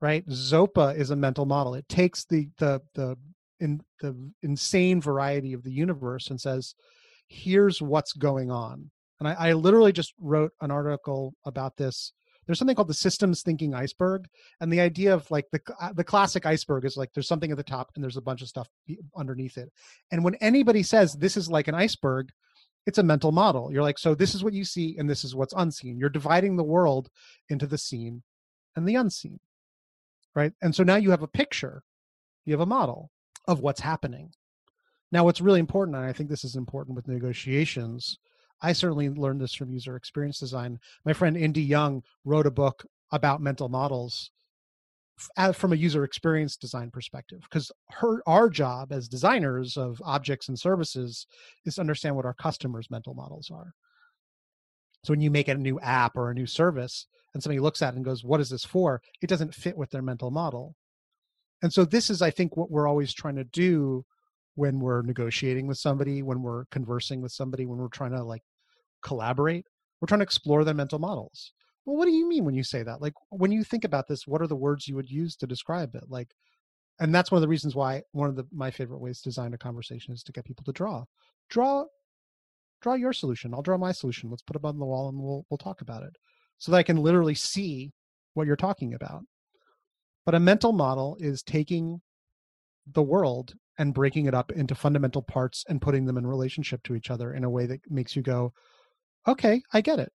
right? 0.02 0.28
Zopa 0.28 0.96
is 0.96 1.10
a 1.10 1.16
mental 1.16 1.46
model. 1.46 1.74
It 1.74 1.88
takes 1.88 2.26
the 2.26 2.50
the 2.58 2.82
the 2.94 3.18
in 3.62 3.82
the 4.02 4.32
insane 4.44 5.00
variety 5.00 5.54
of 5.54 5.64
the 5.64 5.72
universe 5.72 6.30
and 6.30 6.42
says, 6.42 6.76
here's 7.28 7.82
what's 7.82 8.14
going 8.14 8.52
on. 8.52 8.92
And 9.20 9.30
I, 9.30 9.34
I 9.34 9.54
literally 9.54 9.94
just 9.94 10.14
wrote 10.20 10.52
an 10.62 10.72
article 10.72 11.34
about 11.46 11.78
this 11.78 12.14
there's 12.48 12.58
something 12.58 12.76
called 12.76 12.90
the 12.90 12.94
systems 12.96 13.44
thinking 13.44 13.74
iceberg 13.74 14.26
and 14.60 14.74
the 14.74 14.82
idea 14.82 15.14
of 15.14 15.30
like 15.30 15.46
the 15.52 15.62
the 15.94 16.04
classic 16.04 16.46
iceberg 16.46 16.84
is 16.84 16.98
like 16.98 17.10
there's 17.14 17.28
something 17.28 17.52
at 17.52 17.56
the 17.56 17.64
top 17.64 17.92
and 17.94 18.04
there's 18.04 18.18
a 18.18 18.22
bunch 18.22 18.42
of 18.42 18.48
stuff 18.48 18.68
underneath 19.16 19.58
it 19.58 19.72
and 20.12 20.24
when 20.24 20.34
anybody 20.42 20.82
says 20.82 21.14
this 21.14 21.38
is 21.38 21.50
like 21.50 21.68
an 21.68 21.76
iceberg 21.76 22.30
it's 22.86 22.98
a 22.98 23.04
mental 23.04 23.32
model. 23.32 23.72
You're 23.72 23.84
like, 23.84 24.00
so 24.00 24.16
this 24.16 24.34
is 24.34 24.44
what 24.44 24.54
you 24.54 24.66
see 24.66 24.96
and 24.98 25.10
this 25.10 25.24
is 25.24 25.36
what's 25.36 25.54
unseen. 25.56 25.98
You're 25.98 26.10
dividing 26.10 26.56
the 26.56 26.64
world 26.64 27.10
into 27.50 27.68
the 27.68 27.78
seen 27.78 28.24
and 28.76 28.88
the 28.88 28.96
unseen. 28.96 29.40
Right. 30.34 30.54
And 30.62 30.74
so 30.74 30.84
now 30.84 30.96
you 30.96 31.12
have 31.12 31.22
a 31.22 31.28
picture, 31.28 31.84
you 32.46 32.54
have 32.54 32.62
a 32.62 32.66
model 32.66 33.12
of 33.48 33.60
what's 33.60 33.82
happening. 33.82 34.32
Now, 35.12 35.26
what's 35.26 35.42
really 35.42 35.60
important, 35.60 35.98
and 35.98 36.06
I 36.06 36.14
think 36.14 36.30
this 36.30 36.44
is 36.44 36.56
important 36.56 36.96
with 36.96 37.08
negotiations, 37.08 38.18
I 38.62 38.74
certainly 38.74 39.10
learned 39.10 39.42
this 39.42 39.54
from 39.54 39.72
user 39.72 39.96
experience 39.96 40.40
design. 40.40 40.80
My 41.04 41.14
friend 41.14 41.36
Indy 41.36 41.64
Young 41.64 42.04
wrote 42.24 42.48
a 42.48 42.52
book 42.52 42.86
about 43.12 43.42
mental 43.42 43.70
models 43.70 44.32
from 45.54 45.74
a 45.74 45.76
user 45.76 46.04
experience 46.04 46.56
design 46.58 46.90
perspective 46.90 47.42
because 47.44 47.72
her 47.92 48.24
our 48.26 48.50
job 48.50 48.92
as 48.92 49.08
designers 49.08 49.78
of 49.78 50.02
objects 50.04 50.48
and 50.48 50.58
services 50.58 51.28
is 51.66 51.76
to 51.76 51.82
understand 51.82 52.16
what 52.16 52.26
our 52.26 52.34
customers 52.34 52.90
mental 52.90 53.14
models 53.14 53.52
are 53.54 53.74
so 55.04 55.12
when 55.12 55.22
you 55.22 55.30
make 55.30 55.48
a 55.48 55.54
new 55.54 55.80
app 55.82 56.18
or 56.18 56.32
a 56.32 56.34
new 56.34 56.48
service 56.48 57.06
and 57.34 57.44
somebody 57.44 57.60
looks 57.60 57.82
at 57.82 57.94
it 57.94 57.98
and 57.98 58.06
goes 58.06 58.24
what 58.24 58.40
is 58.40 58.50
this 58.50 58.66
for 58.66 59.02
it 59.22 59.28
doesn't 59.28 59.54
fit 59.54 59.78
with 59.78 59.92
their 59.92 60.02
mental 60.02 60.32
model 60.32 60.76
and 61.62 61.72
so 61.72 61.86
this 61.86 62.10
is 62.10 62.22
i 62.22 62.30
think 62.30 62.56
what 62.58 62.72
we're 62.72 62.88
always 62.88 63.14
trying 63.14 63.36
to 63.36 63.44
do 63.46 64.04
when 64.56 64.80
we're 64.80 65.02
negotiating 65.02 65.68
with 65.68 65.78
somebody 65.78 66.22
when 66.22 66.42
we're 66.42 66.66
conversing 66.66 67.22
with 67.22 67.32
somebody 67.32 67.66
when 67.66 67.78
we're 67.78 67.88
trying 67.88 68.12
to 68.12 68.24
like 68.24 68.44
collaborate 69.02 69.66
we're 70.02 70.08
trying 70.08 70.20
to 70.20 70.26
explore 70.26 70.64
their 70.64 70.74
mental 70.74 71.00
models. 71.00 71.54
Well 71.86 71.96
what 71.96 72.06
do 72.06 72.12
you 72.12 72.28
mean 72.28 72.44
when 72.44 72.56
you 72.56 72.64
say 72.64 72.84
that? 72.84 73.02
Like 73.02 73.14
when 73.30 73.52
you 73.52 73.64
think 73.64 73.86
about 73.86 74.08
this 74.08 74.28
what 74.28 74.42
are 74.42 74.48
the 74.48 74.56
words 74.56 74.88
you 74.88 74.96
would 74.96 75.10
use 75.10 75.36
to 75.38 75.48
describe 75.48 75.96
it? 75.96 76.04
Like 76.10 76.34
and 77.00 77.14
that's 77.14 77.32
one 77.32 77.38
of 77.38 77.42
the 77.42 77.48
reasons 77.48 77.76
why 77.76 78.02
one 78.12 78.30
of 78.30 78.36
the 78.36 78.46
my 78.52 78.72
favorite 78.72 79.00
ways 79.00 79.22
to 79.22 79.30
design 79.30 79.54
a 79.54 79.58
conversation 79.58 80.14
is 80.14 80.24
to 80.24 80.32
get 80.32 80.46
people 80.46 80.64
to 80.66 80.72
draw. 80.72 81.06
Draw 81.50 81.86
draw 82.82 82.96
your 82.96 83.14
solution. 83.14 83.54
I'll 83.54 83.62
draw 83.62 83.78
my 83.78 83.92
solution. 83.92 84.30
Let's 84.30 84.42
put 84.42 84.56
it 84.56 84.66
on 84.66 84.80
the 84.80 84.86
wall 84.86 85.10
and 85.10 85.20
we'll 85.20 85.46
we'll 85.50 85.58
talk 85.60 85.82
about 85.82 86.04
it 86.04 86.16
so 86.58 86.72
that 86.72 86.78
i 86.78 86.84
can 86.84 86.98
literally 86.98 87.34
see 87.34 87.92
what 88.36 88.46
you're 88.46 88.56
talking 88.56 88.94
about 88.94 89.24
but 90.26 90.36
a 90.36 90.40
mental 90.40 90.72
model 90.72 91.18
is 91.20 91.44
taking 91.44 92.02
the 92.92 93.02
world 93.02 93.54
and 93.78 93.94
breaking 93.94 94.26
it 94.26 94.34
up 94.34 94.52
into 94.52 94.76
fundamental 94.76 95.22
parts 95.22 95.64
and 95.70 95.82
putting 95.82 96.06
them 96.06 96.18
in 96.18 96.28
relationship 96.28 96.84
to 96.84 96.96
each 96.96 97.10
other 97.10 97.34
in 97.34 97.44
a 97.44 97.50
way 97.50 97.66
that 97.66 97.80
makes 97.90 98.16
you 98.16 98.22
go 98.22 98.54
okay 99.28 99.62
i 99.74 99.82
get 99.82 100.00
it 100.00 100.12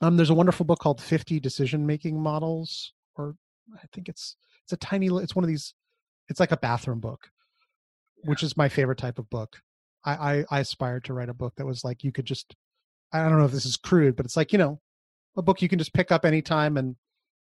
um, 0.00 0.16
there's 0.16 0.30
a 0.30 0.34
wonderful 0.34 0.66
book 0.66 0.80
called 0.80 1.00
50 1.00 1.40
Decision 1.40 1.86
Making 1.86 2.20
Models, 2.20 2.92
or 3.16 3.36
I 3.74 3.86
think 3.92 4.08
it's 4.08 4.36
it's 4.64 4.72
a 4.72 4.76
tiny. 4.76 5.06
It's 5.06 5.36
one 5.36 5.44
of 5.44 5.48
these. 5.48 5.74
It's 6.28 6.40
like 6.40 6.52
a 6.52 6.56
bathroom 6.56 7.00
book, 7.00 7.30
yeah. 8.22 8.30
which 8.30 8.42
is 8.42 8.56
my 8.56 8.68
favorite 8.68 8.98
type 8.98 9.18
of 9.18 9.30
book. 9.30 9.60
I, 10.04 10.12
I 10.12 10.44
I 10.50 10.60
aspired 10.60 11.04
to 11.04 11.14
write 11.14 11.28
a 11.28 11.34
book 11.34 11.54
that 11.56 11.66
was 11.66 11.84
like 11.84 12.02
you 12.02 12.12
could 12.12 12.26
just. 12.26 12.54
I 13.12 13.28
don't 13.28 13.38
know 13.38 13.44
if 13.44 13.52
this 13.52 13.66
is 13.66 13.76
crude, 13.76 14.16
but 14.16 14.26
it's 14.26 14.36
like 14.36 14.52
you 14.52 14.58
know, 14.58 14.80
a 15.36 15.42
book 15.42 15.62
you 15.62 15.68
can 15.68 15.78
just 15.78 15.94
pick 15.94 16.10
up 16.10 16.24
anytime 16.24 16.76
and 16.76 16.96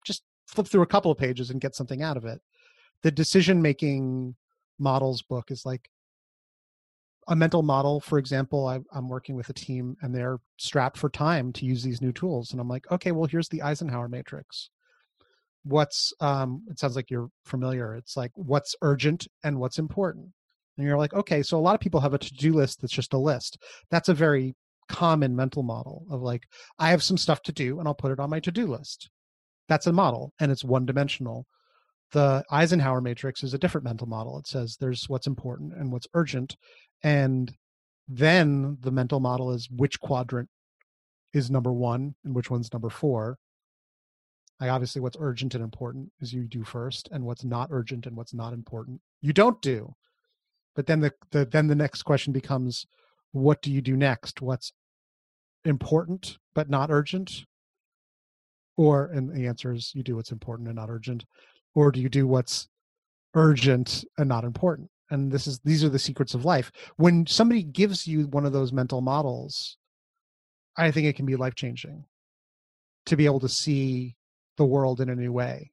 just 0.04 0.22
flip 0.46 0.66
through 0.66 0.82
a 0.82 0.86
couple 0.86 1.10
of 1.10 1.18
pages 1.18 1.50
and 1.50 1.60
get 1.60 1.74
something 1.74 2.02
out 2.02 2.16
of 2.16 2.24
it. 2.24 2.40
The 3.02 3.10
decision 3.10 3.62
making 3.62 4.36
models 4.78 5.22
book 5.22 5.50
is 5.50 5.64
like 5.66 5.90
a 7.28 7.36
mental 7.36 7.62
model. 7.62 8.00
For 8.00 8.18
example 8.18 8.66
I, 8.66 8.80
am 8.96 9.08
working 9.08 9.34
with 9.34 9.48
a 9.48 9.54
team 9.54 9.96
and 10.00 10.14
they're 10.14 10.38
strapped 10.58 10.96
for 10.98 11.08
time 11.08 11.52
to 11.54 11.64
use 11.66 11.82
these 11.82 12.00
new 12.00 12.12
tools 12.12 12.52
and 12.52 12.60
i'm 12.60 12.68
like 12.68 12.90
okay 12.90 13.12
well 13.12 13.26
here's 13.26 13.48
the 13.48 13.62
eisenhower 13.62 14.08
matrix. 14.08 14.70
What's 15.64 16.12
um 16.20 16.62
it 16.70 16.78
sounds 16.78 16.96
like 16.96 17.10
you're 17.10 17.30
familiar. 17.44 17.94
It's 17.94 18.16
like 18.16 18.32
what's 18.34 18.76
urgent 18.82 19.26
and 19.42 19.58
what's 19.58 19.78
important? 19.78 20.28
And 20.78 20.86
you're 20.86 20.98
like 20.98 21.14
okay 21.14 21.42
so 21.42 21.58
a 21.58 21.60
lot 21.60 21.74
of 21.74 21.80
people 21.80 22.00
have 22.00 22.14
a 22.14 22.18
to-do 22.18 22.52
list 22.52 22.80
that's 22.80 22.92
just 22.92 23.14
a 23.14 23.18
list. 23.18 23.58
That's 23.90 24.08
a 24.08 24.14
very 24.14 24.54
common 24.88 25.34
mental 25.34 25.62
model 25.62 26.06
of 26.10 26.22
like 26.22 26.44
i 26.78 26.90
have 26.90 27.02
some 27.02 27.16
stuff 27.16 27.42
to 27.42 27.52
do 27.52 27.78
and 27.78 27.88
i'll 27.88 27.94
put 27.94 28.12
it 28.12 28.20
on 28.20 28.30
my 28.30 28.38
to-do 28.38 28.66
list 28.66 29.10
that's 29.68 29.86
a 29.86 29.92
model 29.92 30.32
and 30.40 30.52
it's 30.52 30.64
one 30.64 30.86
dimensional 30.86 31.46
the 32.12 32.44
Eisenhower 32.50 33.00
matrix 33.00 33.42
is 33.42 33.54
a 33.54 33.58
different 33.58 33.84
mental 33.84 34.06
model. 34.06 34.38
It 34.38 34.46
says 34.46 34.76
there's 34.76 35.08
what's 35.08 35.26
important 35.26 35.74
and 35.74 35.90
what's 35.90 36.06
urgent. 36.14 36.56
And 37.02 37.52
then 38.08 38.78
the 38.80 38.92
mental 38.92 39.20
model 39.20 39.52
is 39.52 39.68
which 39.70 40.00
quadrant 40.00 40.48
is 41.32 41.50
number 41.50 41.72
one 41.72 42.14
and 42.24 42.34
which 42.34 42.50
one's 42.50 42.72
number 42.72 42.90
four. 42.90 43.38
I 44.60 44.68
obviously 44.68 45.02
what's 45.02 45.16
urgent 45.20 45.54
and 45.54 45.62
important 45.62 46.10
is 46.20 46.32
you 46.32 46.44
do 46.44 46.64
first, 46.64 47.10
and 47.12 47.24
what's 47.24 47.44
not 47.44 47.68
urgent 47.70 48.06
and 48.06 48.16
what's 48.16 48.32
not 48.32 48.54
important 48.54 49.00
you 49.20 49.34
don't 49.34 49.60
do. 49.60 49.92
But 50.74 50.86
then 50.86 51.00
the, 51.00 51.12
the 51.30 51.44
then 51.44 51.66
the 51.66 51.74
next 51.74 52.04
question 52.04 52.32
becomes, 52.32 52.86
what 53.32 53.60
do 53.60 53.70
you 53.70 53.82
do 53.82 53.96
next? 53.96 54.40
What's 54.40 54.72
important 55.64 56.38
but 56.54 56.70
not 56.70 56.90
urgent? 56.90 57.44
Or 58.76 59.06
and 59.06 59.34
the 59.34 59.46
answer 59.46 59.72
is 59.72 59.92
you 59.94 60.02
do 60.02 60.16
what's 60.16 60.32
important 60.32 60.68
and 60.68 60.76
not 60.76 60.90
urgent 60.90 61.24
or 61.74 61.90
do 61.90 62.00
you 62.00 62.08
do 62.08 62.26
what's 62.26 62.68
urgent 63.34 64.04
and 64.18 64.28
not 64.28 64.44
important? 64.44 64.90
And 65.10 65.30
this 65.30 65.46
is 65.46 65.60
these 65.60 65.84
are 65.84 65.88
the 65.88 65.98
secrets 65.98 66.34
of 66.34 66.44
life. 66.44 66.72
When 66.96 67.26
somebody 67.26 67.62
gives 67.62 68.06
you 68.06 68.26
one 68.28 68.44
of 68.44 68.52
those 68.52 68.72
mental 68.72 69.00
models 69.00 69.76
i 70.76 70.90
think 70.90 71.06
it 71.06 71.16
can 71.16 71.26
be 71.26 71.36
life 71.36 71.54
changing 71.54 72.04
to 73.06 73.16
be 73.16 73.24
able 73.24 73.40
to 73.40 73.48
see 73.48 74.14
the 74.56 74.64
world 74.64 75.00
in 75.00 75.08
a 75.08 75.14
new 75.14 75.32
way. 75.32 75.70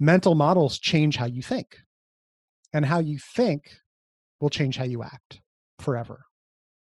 Mental 0.00 0.34
models 0.34 0.78
change 0.78 1.16
how 1.16 1.26
you 1.26 1.42
think 1.42 1.76
and 2.72 2.84
how 2.84 2.98
you 2.98 3.18
think 3.18 3.70
will 4.40 4.50
change 4.50 4.76
how 4.76 4.84
you 4.84 5.02
act 5.02 5.40
forever 5.78 6.24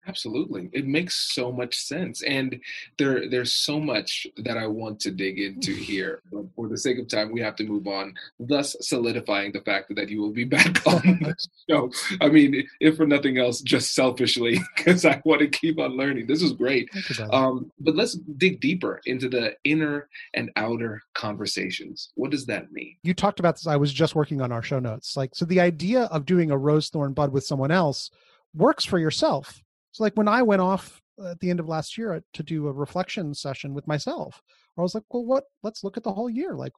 Absolutely. 0.06 0.70
It 0.72 0.86
makes 0.86 1.34
so 1.34 1.52
much 1.52 1.76
sense. 1.76 2.22
And 2.22 2.60
there 2.98 3.28
there's 3.28 3.52
so 3.52 3.78
much 3.78 4.26
that 4.38 4.56
I 4.56 4.66
want 4.66 4.98
to 5.00 5.10
dig 5.10 5.38
into 5.38 5.72
here. 5.90 6.22
But 6.32 6.44
for 6.56 6.68
the 6.68 6.78
sake 6.78 6.98
of 6.98 7.08
time, 7.08 7.32
we 7.32 7.40
have 7.40 7.56
to 7.56 7.64
move 7.64 7.86
on, 7.86 8.14
thus 8.38 8.76
solidifying 8.80 9.52
the 9.52 9.60
fact 9.60 9.94
that 9.94 10.08
you 10.08 10.20
will 10.20 10.32
be 10.32 10.44
back 10.56 10.86
on 10.86 11.02
the 11.02 11.34
show. 11.68 11.90
I 12.20 12.28
mean, 12.28 12.66
if 12.80 12.96
for 12.96 13.06
nothing 13.06 13.38
else, 13.38 13.60
just 13.60 13.94
selfishly, 13.94 14.60
because 14.76 15.04
I 15.04 15.20
want 15.24 15.40
to 15.40 15.48
keep 15.48 15.78
on 15.78 15.96
learning. 15.96 16.26
This 16.26 16.42
is 16.42 16.52
great. 16.52 16.90
Um, 17.30 17.70
but 17.78 17.94
let's 17.94 18.14
dig 18.14 18.60
deeper 18.60 19.00
into 19.04 19.28
the 19.28 19.54
inner 19.64 20.08
and 20.34 20.50
outer 20.56 21.02
conversations. 21.14 22.10
What 22.14 22.30
does 22.30 22.46
that 22.46 22.72
mean? 22.72 22.96
You 23.02 23.14
talked 23.14 23.38
about 23.38 23.56
this. 23.56 23.66
I 23.66 23.76
was 23.76 23.92
just 23.92 24.14
working 24.14 24.40
on 24.40 24.50
our 24.50 24.62
show 24.62 24.78
notes. 24.78 25.16
Like, 25.16 25.34
so 25.34 25.44
the 25.44 25.60
idea 25.60 26.04
of 26.04 26.24
doing 26.24 26.50
a 26.50 26.56
rose 26.56 26.88
thorn 26.88 27.12
bud 27.12 27.32
with 27.32 27.44
someone 27.44 27.70
else 27.70 28.10
works 28.54 28.84
for 28.84 28.98
yourself 28.98 29.62
so 29.92 30.04
like 30.04 30.14
when 30.14 30.28
I 30.28 30.42
went 30.42 30.62
off 30.62 31.00
at 31.24 31.40
the 31.40 31.50
end 31.50 31.60
of 31.60 31.68
last 31.68 31.98
year 31.98 32.14
uh, 32.14 32.20
to 32.34 32.42
do 32.42 32.68
a 32.68 32.72
reflection 32.72 33.34
session 33.34 33.74
with 33.74 33.86
myself, 33.86 34.40
I 34.78 34.82
was 34.82 34.94
like, 34.94 35.04
well, 35.10 35.24
what? 35.24 35.44
Let's 35.62 35.84
look 35.84 35.96
at 35.96 36.02
the 36.02 36.12
whole 36.12 36.30
year. 36.30 36.54
Like, 36.54 36.72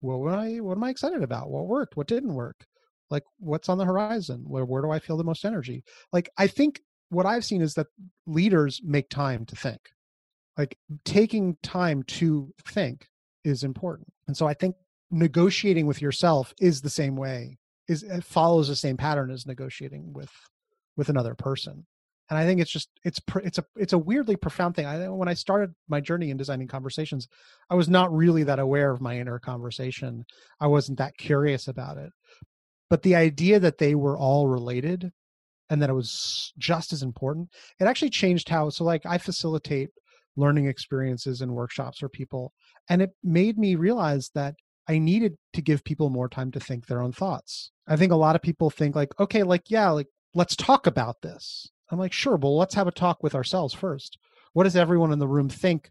what 0.00 0.32
am 0.32 0.38
I? 0.38 0.60
What 0.60 0.76
am 0.76 0.84
I 0.84 0.90
excited 0.90 1.22
about? 1.22 1.50
What 1.50 1.66
worked? 1.66 1.96
What 1.96 2.06
didn't 2.06 2.34
work? 2.34 2.64
Like, 3.10 3.24
what's 3.38 3.68
on 3.68 3.78
the 3.78 3.84
horizon? 3.84 4.44
Where 4.46 4.64
where 4.64 4.82
do 4.82 4.90
I 4.90 4.98
feel 4.98 5.16
the 5.16 5.24
most 5.24 5.44
energy? 5.44 5.84
Like, 6.12 6.30
I 6.38 6.46
think 6.46 6.80
what 7.10 7.26
I've 7.26 7.44
seen 7.44 7.62
is 7.62 7.74
that 7.74 7.88
leaders 8.26 8.80
make 8.84 9.08
time 9.08 9.44
to 9.46 9.56
think. 9.56 9.80
Like 10.56 10.78
taking 11.04 11.56
time 11.62 12.04
to 12.04 12.52
think 12.68 13.08
is 13.42 13.64
important, 13.64 14.08
and 14.28 14.36
so 14.36 14.46
I 14.46 14.54
think 14.54 14.76
negotiating 15.10 15.86
with 15.86 16.00
yourself 16.00 16.54
is 16.60 16.80
the 16.80 16.90
same 16.90 17.16
way. 17.16 17.58
Is 17.88 18.04
it 18.04 18.24
follows 18.24 18.68
the 18.68 18.76
same 18.76 18.96
pattern 18.96 19.32
as 19.32 19.46
negotiating 19.46 20.12
with 20.12 20.30
with 20.96 21.08
another 21.08 21.34
person 21.34 21.86
and 22.30 22.38
i 22.38 22.44
think 22.44 22.60
it's 22.60 22.70
just 22.70 22.88
it's 23.04 23.20
it's 23.42 23.58
a 23.58 23.64
it's 23.76 23.92
a 23.92 23.98
weirdly 23.98 24.36
profound 24.36 24.74
thing. 24.74 24.86
I 24.86 25.08
when 25.08 25.28
i 25.28 25.34
started 25.34 25.74
my 25.88 26.00
journey 26.00 26.30
in 26.30 26.36
designing 26.36 26.68
conversations 26.68 27.28
i 27.70 27.74
was 27.74 27.88
not 27.88 28.14
really 28.14 28.44
that 28.44 28.58
aware 28.58 28.90
of 28.90 29.00
my 29.00 29.18
inner 29.18 29.38
conversation. 29.38 30.24
I 30.60 30.66
wasn't 30.66 30.98
that 30.98 31.16
curious 31.16 31.68
about 31.68 31.98
it. 31.98 32.10
But 32.90 33.02
the 33.02 33.16
idea 33.16 33.58
that 33.60 33.78
they 33.78 33.94
were 33.94 34.18
all 34.18 34.46
related 34.48 35.10
and 35.70 35.82
that 35.82 35.90
it 35.90 35.94
was 35.94 36.52
just 36.58 36.92
as 36.92 37.02
important 37.02 37.48
it 37.80 37.84
actually 37.84 38.10
changed 38.10 38.48
how 38.48 38.68
so 38.70 38.84
like 38.84 39.04
i 39.06 39.18
facilitate 39.18 39.90
learning 40.36 40.66
experiences 40.66 41.40
and 41.40 41.52
workshops 41.54 41.98
for 41.98 42.08
people 42.08 42.52
and 42.88 43.00
it 43.00 43.10
made 43.22 43.56
me 43.58 43.74
realize 43.74 44.30
that 44.34 44.54
i 44.88 44.98
needed 44.98 45.36
to 45.52 45.62
give 45.62 45.84
people 45.84 46.10
more 46.10 46.28
time 46.28 46.50
to 46.50 46.60
think 46.60 46.86
their 46.86 47.00
own 47.00 47.12
thoughts. 47.12 47.70
I 47.86 47.96
think 47.96 48.12
a 48.12 48.16
lot 48.16 48.36
of 48.36 48.42
people 48.42 48.70
think 48.70 48.94
like 48.94 49.18
okay 49.20 49.42
like 49.42 49.70
yeah 49.70 49.90
like 49.90 50.08
let's 50.34 50.56
talk 50.56 50.86
about 50.86 51.22
this 51.22 51.70
I'm 51.90 51.98
like, 51.98 52.12
sure, 52.12 52.36
well, 52.36 52.56
let's 52.56 52.74
have 52.74 52.86
a 52.86 52.92
talk 52.92 53.22
with 53.22 53.34
ourselves 53.34 53.74
first. 53.74 54.18
What 54.52 54.64
does 54.64 54.76
everyone 54.76 55.12
in 55.12 55.18
the 55.18 55.28
room 55.28 55.48
think 55.48 55.90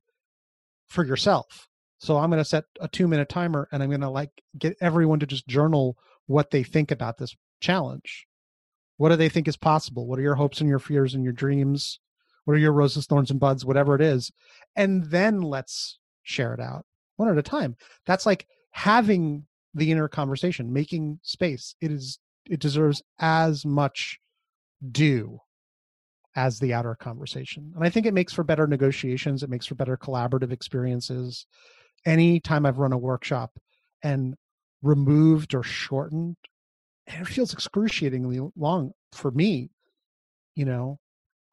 for 0.87 1.05
yourself? 1.05 1.67
So 1.99 2.17
I'm 2.17 2.29
going 2.29 2.41
to 2.41 2.45
set 2.45 2.65
a 2.81 2.87
two 2.87 3.07
minute 3.07 3.29
timer 3.29 3.67
and 3.71 3.81
I'm 3.81 3.89
going 3.89 4.01
to 4.01 4.09
like 4.09 4.31
get 4.57 4.75
everyone 4.81 5.19
to 5.19 5.25
just 5.25 5.47
journal 5.47 5.97
what 6.25 6.51
they 6.51 6.63
think 6.63 6.91
about 6.91 7.17
this 7.17 7.35
challenge. 7.59 8.25
What 8.97 9.09
do 9.09 9.15
they 9.15 9.29
think 9.29 9.47
is 9.47 9.57
possible? 9.57 10.07
What 10.07 10.19
are 10.19 10.23
your 10.23 10.35
hopes 10.35 10.59
and 10.59 10.69
your 10.69 10.79
fears 10.79 11.13
and 11.13 11.23
your 11.23 11.33
dreams? 11.33 11.99
What 12.45 12.55
are 12.55 12.59
your 12.59 12.73
roses, 12.73 13.05
thorns, 13.05 13.31
and 13.31 13.39
buds, 13.39 13.65
whatever 13.65 13.95
it 13.95 14.01
is? 14.01 14.31
And 14.75 15.05
then 15.05 15.41
let's 15.41 15.99
share 16.23 16.53
it 16.53 16.59
out 16.59 16.85
one 17.15 17.29
at 17.29 17.37
a 17.37 17.43
time. 17.43 17.75
That's 18.05 18.25
like 18.25 18.47
having 18.71 19.45
the 19.73 19.91
inner 19.91 20.07
conversation, 20.07 20.73
making 20.73 21.19
space. 21.23 21.75
It 21.81 21.91
is, 21.91 22.19
it 22.49 22.59
deserves 22.59 23.01
as 23.19 23.65
much 23.65 24.19
due 24.91 25.39
as 26.35 26.59
the 26.59 26.73
outer 26.73 26.95
conversation. 26.95 27.71
And 27.75 27.83
I 27.83 27.89
think 27.89 28.05
it 28.05 28.13
makes 28.13 28.33
for 28.33 28.43
better 28.43 28.67
negotiations, 28.67 29.43
it 29.43 29.49
makes 29.49 29.65
for 29.65 29.75
better 29.75 29.97
collaborative 29.97 30.51
experiences. 30.51 31.45
Anytime 32.05 32.65
I've 32.65 32.79
run 32.79 32.93
a 32.93 32.97
workshop 32.97 33.51
and 34.03 34.35
removed 34.81 35.53
or 35.53 35.63
shortened, 35.63 36.35
it 37.07 37.27
feels 37.27 37.53
excruciatingly 37.53 38.39
long 38.55 38.91
for 39.11 39.31
me, 39.31 39.69
you 40.55 40.65
know. 40.65 40.99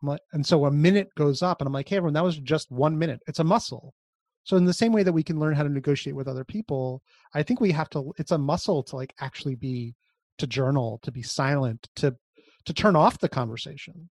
Like, 0.03 0.21
and 0.33 0.47
so 0.47 0.65
a 0.65 0.71
minute 0.71 1.09
goes 1.17 1.43
up, 1.43 1.61
and 1.61 1.67
I'm 1.67 1.75
like, 1.75 1.89
hey, 1.89 1.97
everyone, 1.97 2.15
that 2.15 2.25
was 2.25 2.39
just 2.39 2.71
one 2.71 2.99
minute. 2.99 3.21
It's 3.27 3.39
a 3.39 3.45
muscle. 3.45 3.93
So 4.45 4.57
in 4.57 4.65
the 4.65 4.73
same 4.73 4.93
way 4.93 5.03
that 5.03 5.13
we 5.13 5.23
can 5.23 5.39
learn 5.39 5.55
how 5.55 5.63
to 5.63 5.69
negotiate 5.69 6.17
with 6.17 6.27
other 6.27 6.45
people, 6.45 7.03
I 7.35 7.43
think 7.43 7.61
we 7.61 7.71
have 7.73 7.91
to. 7.91 8.13
It's 8.17 8.31
a 8.31 8.39
muscle 8.39 8.83
to 8.85 8.97
like 8.97 9.15
actually 9.21 9.57
be, 9.57 9.95
to 10.39 10.47
journal, 10.47 11.01
to 11.03 11.13
be 11.13 11.23
silent, 11.23 11.87
to 11.97 12.17
to 12.65 12.73
turn 12.73 12.97
off 12.97 13.19
the 13.19 13.29
conversation 13.29 14.09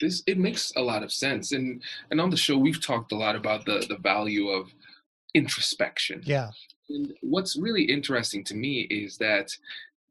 this 0.00 0.22
it 0.26 0.38
makes 0.38 0.72
a 0.76 0.82
lot 0.82 1.02
of 1.02 1.12
sense. 1.12 1.52
And 1.52 1.82
and 2.10 2.20
on 2.20 2.30
the 2.30 2.36
show 2.36 2.56
we've 2.56 2.84
talked 2.84 3.12
a 3.12 3.16
lot 3.16 3.36
about 3.36 3.64
the 3.64 3.84
the 3.88 3.96
value 3.96 4.48
of 4.48 4.72
introspection. 5.34 6.22
Yeah. 6.24 6.50
And 6.88 7.14
what's 7.20 7.56
really 7.56 7.84
interesting 7.84 8.44
to 8.44 8.54
me 8.54 8.82
is 8.82 9.18
that 9.18 9.50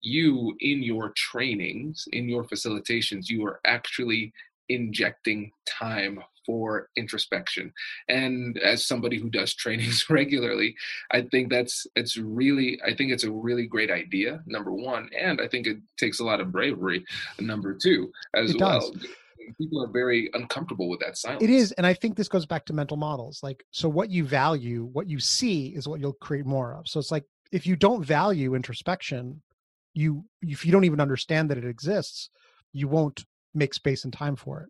you 0.02 0.56
in 0.60 0.84
your 0.84 1.12
trainings 1.16 2.08
in 2.14 2.30
your 2.30 2.44
facilitations 2.44 3.30
you 3.30 3.46
are 3.46 3.60
actually 3.66 4.32
injecting 4.70 5.52
time 5.66 6.22
for 6.46 6.90
introspection. 6.96 7.74
And 8.08 8.58
as 8.60 8.86
somebody 8.86 9.18
who 9.18 9.30
does 9.30 9.54
trainings 9.64 10.06
regularly 10.10 10.76
i 11.12 11.22
think 11.22 11.50
that's 11.50 11.88
it's 11.96 12.16
really 12.18 12.80
i 12.86 12.94
think 12.94 13.12
it's 13.12 13.24
a 13.24 13.32
really 13.32 13.66
great 13.66 13.92
idea 13.92 14.42
number 14.46 14.72
one. 14.72 15.10
And 15.20 15.42
i 15.42 15.48
think 15.48 15.68
it 15.68 15.78
takes 15.98 16.20
a 16.20 16.26
lot 16.26 16.42
of 16.42 16.52
bravery 16.52 17.06
number 17.40 17.74
two 17.74 18.12
as 18.34 18.52
it 18.52 18.62
well. 18.62 18.80
does 18.80 19.08
people 19.58 19.84
are 19.84 19.88
very 19.88 20.30
uncomfortable 20.34 20.90
with 20.90 21.00
that 21.02 21.18
silence. 21.18 21.44
It 21.44 21.50
is, 21.50 21.72
and 21.74 21.86
I 21.86 21.94
think 21.94 22.16
this 22.16 22.28
goes 22.28 22.46
back 22.46 22.66
to 22.66 22.74
mental 22.74 22.98
models. 22.98 23.40
Like, 23.44 23.64
so 23.72 23.88
what 23.90 24.10
you 24.10 24.24
value, 24.26 24.90
what 24.92 25.10
you 25.10 25.20
see, 25.20 25.68
is 25.68 25.88
what 25.88 26.00
you'll 26.00 26.14
create 26.14 26.46
more 26.46 26.74
of. 26.74 26.88
So 26.88 27.00
it's 27.00 27.12
like 27.12 27.24
if 27.52 27.66
you 27.66 27.76
don't 27.76 28.06
value 28.06 28.56
introspection, 28.56 29.42
you 29.94 30.26
if 30.42 30.66
you 30.66 30.72
don't 30.72 30.84
even 30.84 31.02
understand 31.02 31.50
that 31.50 31.58
it 31.58 31.66
exists, 31.66 32.30
you 32.74 32.88
won't 32.88 33.26
make 33.54 33.74
space 33.74 34.04
and 34.04 34.14
time 34.14 34.36
for 34.36 34.62
it. 34.62 34.70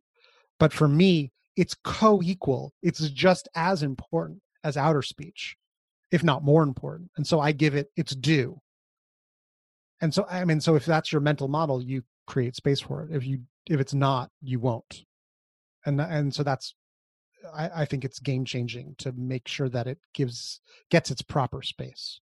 But 0.60 0.74
for 0.74 0.88
me, 0.88 1.32
it's 1.56 1.76
co-equal. 1.84 2.74
It's 2.82 3.10
just 3.10 3.48
as 3.56 3.84
important 3.84 4.42
as 4.64 4.78
outer 4.78 5.02
speech, 5.02 5.56
if 6.12 6.24
not 6.24 6.44
more 6.44 6.64
important. 6.64 7.12
And 7.18 7.26
so 7.26 7.40
I 7.40 7.52
give 7.52 7.76
it 7.76 7.90
its 7.96 8.16
due. 8.16 8.60
And 10.02 10.14
so 10.14 10.26
I 10.30 10.46
mean, 10.46 10.62
so 10.62 10.76
if 10.76 10.86
that's 10.86 11.12
your 11.12 11.22
mental 11.22 11.48
model, 11.48 11.82
you 11.82 12.04
create 12.28 12.56
space 12.56 12.80
for 12.80 13.04
it. 13.04 13.10
If 13.12 13.26
you 13.26 13.42
if 13.70 13.80
it's 13.80 13.94
not, 13.94 14.30
you 14.42 14.60
won't. 14.60 15.04
And 15.86 16.00
and 16.00 16.34
so 16.34 16.44
that's 16.44 16.76
I, 17.54 17.82
I 17.82 17.86
think 17.86 18.06
it's 18.06 18.20
game 18.20 18.46
changing 18.46 18.96
to 19.00 19.12
make 19.14 19.48
sure 19.48 19.70
that 19.70 19.88
it 19.88 20.00
gives 20.14 20.62
gets 20.90 21.12
its 21.12 21.22
proper 21.22 21.62
space. 21.62 22.20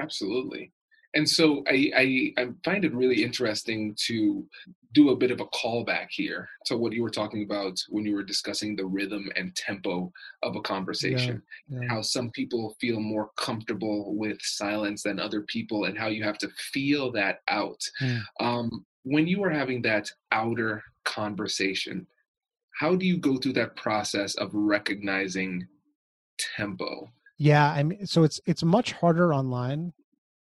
Absolutely. 0.00 0.72
And 1.14 1.28
so 1.28 1.64
I, 1.68 1.90
I, 1.96 2.42
I 2.42 2.48
find 2.64 2.84
it 2.84 2.94
really 2.94 3.22
interesting 3.22 3.94
to 4.06 4.46
do 4.92 5.10
a 5.10 5.16
bit 5.16 5.30
of 5.30 5.40
a 5.40 5.46
callback 5.46 6.06
here 6.10 6.48
to 6.64 6.76
what 6.76 6.92
you 6.92 7.02
were 7.02 7.10
talking 7.10 7.42
about 7.42 7.78
when 7.90 8.06
you 8.06 8.14
were 8.14 8.22
discussing 8.22 8.74
the 8.74 8.84
rhythm 8.84 9.30
and 9.36 9.54
tempo 9.54 10.10
of 10.42 10.56
a 10.56 10.60
conversation. 10.60 11.42
Yeah, 11.68 11.80
yeah. 11.82 11.88
How 11.88 12.02
some 12.02 12.30
people 12.30 12.74
feel 12.80 12.98
more 12.98 13.30
comfortable 13.36 14.14
with 14.16 14.38
silence 14.40 15.02
than 15.02 15.20
other 15.20 15.42
people, 15.42 15.84
and 15.84 15.98
how 15.98 16.08
you 16.08 16.24
have 16.24 16.38
to 16.38 16.48
feel 16.72 17.12
that 17.12 17.40
out. 17.48 17.80
Mm. 18.00 18.20
Um, 18.40 18.86
when 19.02 19.26
you 19.26 19.44
are 19.44 19.50
having 19.50 19.82
that 19.82 20.10
outer 20.32 20.82
conversation, 21.04 22.06
how 22.80 22.96
do 22.96 23.06
you 23.06 23.18
go 23.18 23.36
through 23.36 23.54
that 23.54 23.76
process 23.76 24.34
of 24.36 24.50
recognizing 24.52 25.66
tempo? 26.56 27.10
Yeah, 27.38 27.70
I 27.70 27.82
mean, 27.82 28.06
so 28.06 28.24
it's 28.24 28.40
it's 28.46 28.62
much 28.62 28.92
harder 28.92 29.34
online 29.34 29.92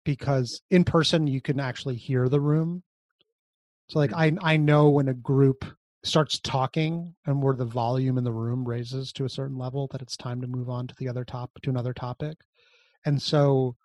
because 0.07 0.61
in 0.71 0.85
person 0.85 1.27
you 1.27 1.41
can 1.41 1.59
actually 1.59 1.97
hear 1.97 2.29
the 2.29 2.39
room. 2.39 2.81
So 3.89 3.99
like 3.99 4.11
mm-hmm. 4.11 4.39
I 4.41 4.53
I 4.53 4.57
know 4.57 4.89
when 4.89 5.09
a 5.09 5.13
group 5.13 5.65
starts 6.05 6.39
talking 6.39 7.13
and 7.25 7.43
where 7.43 7.55
the 7.55 7.65
volume 7.65 8.17
in 8.17 8.23
the 8.23 8.31
room 8.31 8.65
raises 8.65 9.11
to 9.11 9.25
a 9.25 9.29
certain 9.29 9.57
level 9.57 9.89
that 9.91 10.01
it's 10.01 10.15
time 10.15 10.39
to 10.39 10.47
move 10.47 10.69
on 10.69 10.87
to 10.87 10.95
the 10.97 11.09
other 11.09 11.25
top 11.25 11.51
to 11.61 11.69
another 11.69 11.93
topic. 11.93 12.37
And 13.05 13.21
so 13.21 13.75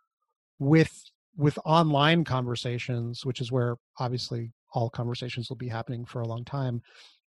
with 0.61 0.93
with 1.37 1.59
online 1.65 2.23
conversations, 2.23 3.27
which 3.27 3.41
is 3.41 3.51
where 3.51 3.75
obviously 3.99 4.53
all 4.75 4.91
conversations 4.91 5.49
will 5.49 5.57
be 5.57 5.69
happening 5.69 6.05
for 6.05 6.21
a 6.21 6.29
long 6.29 6.45
time. 6.45 6.83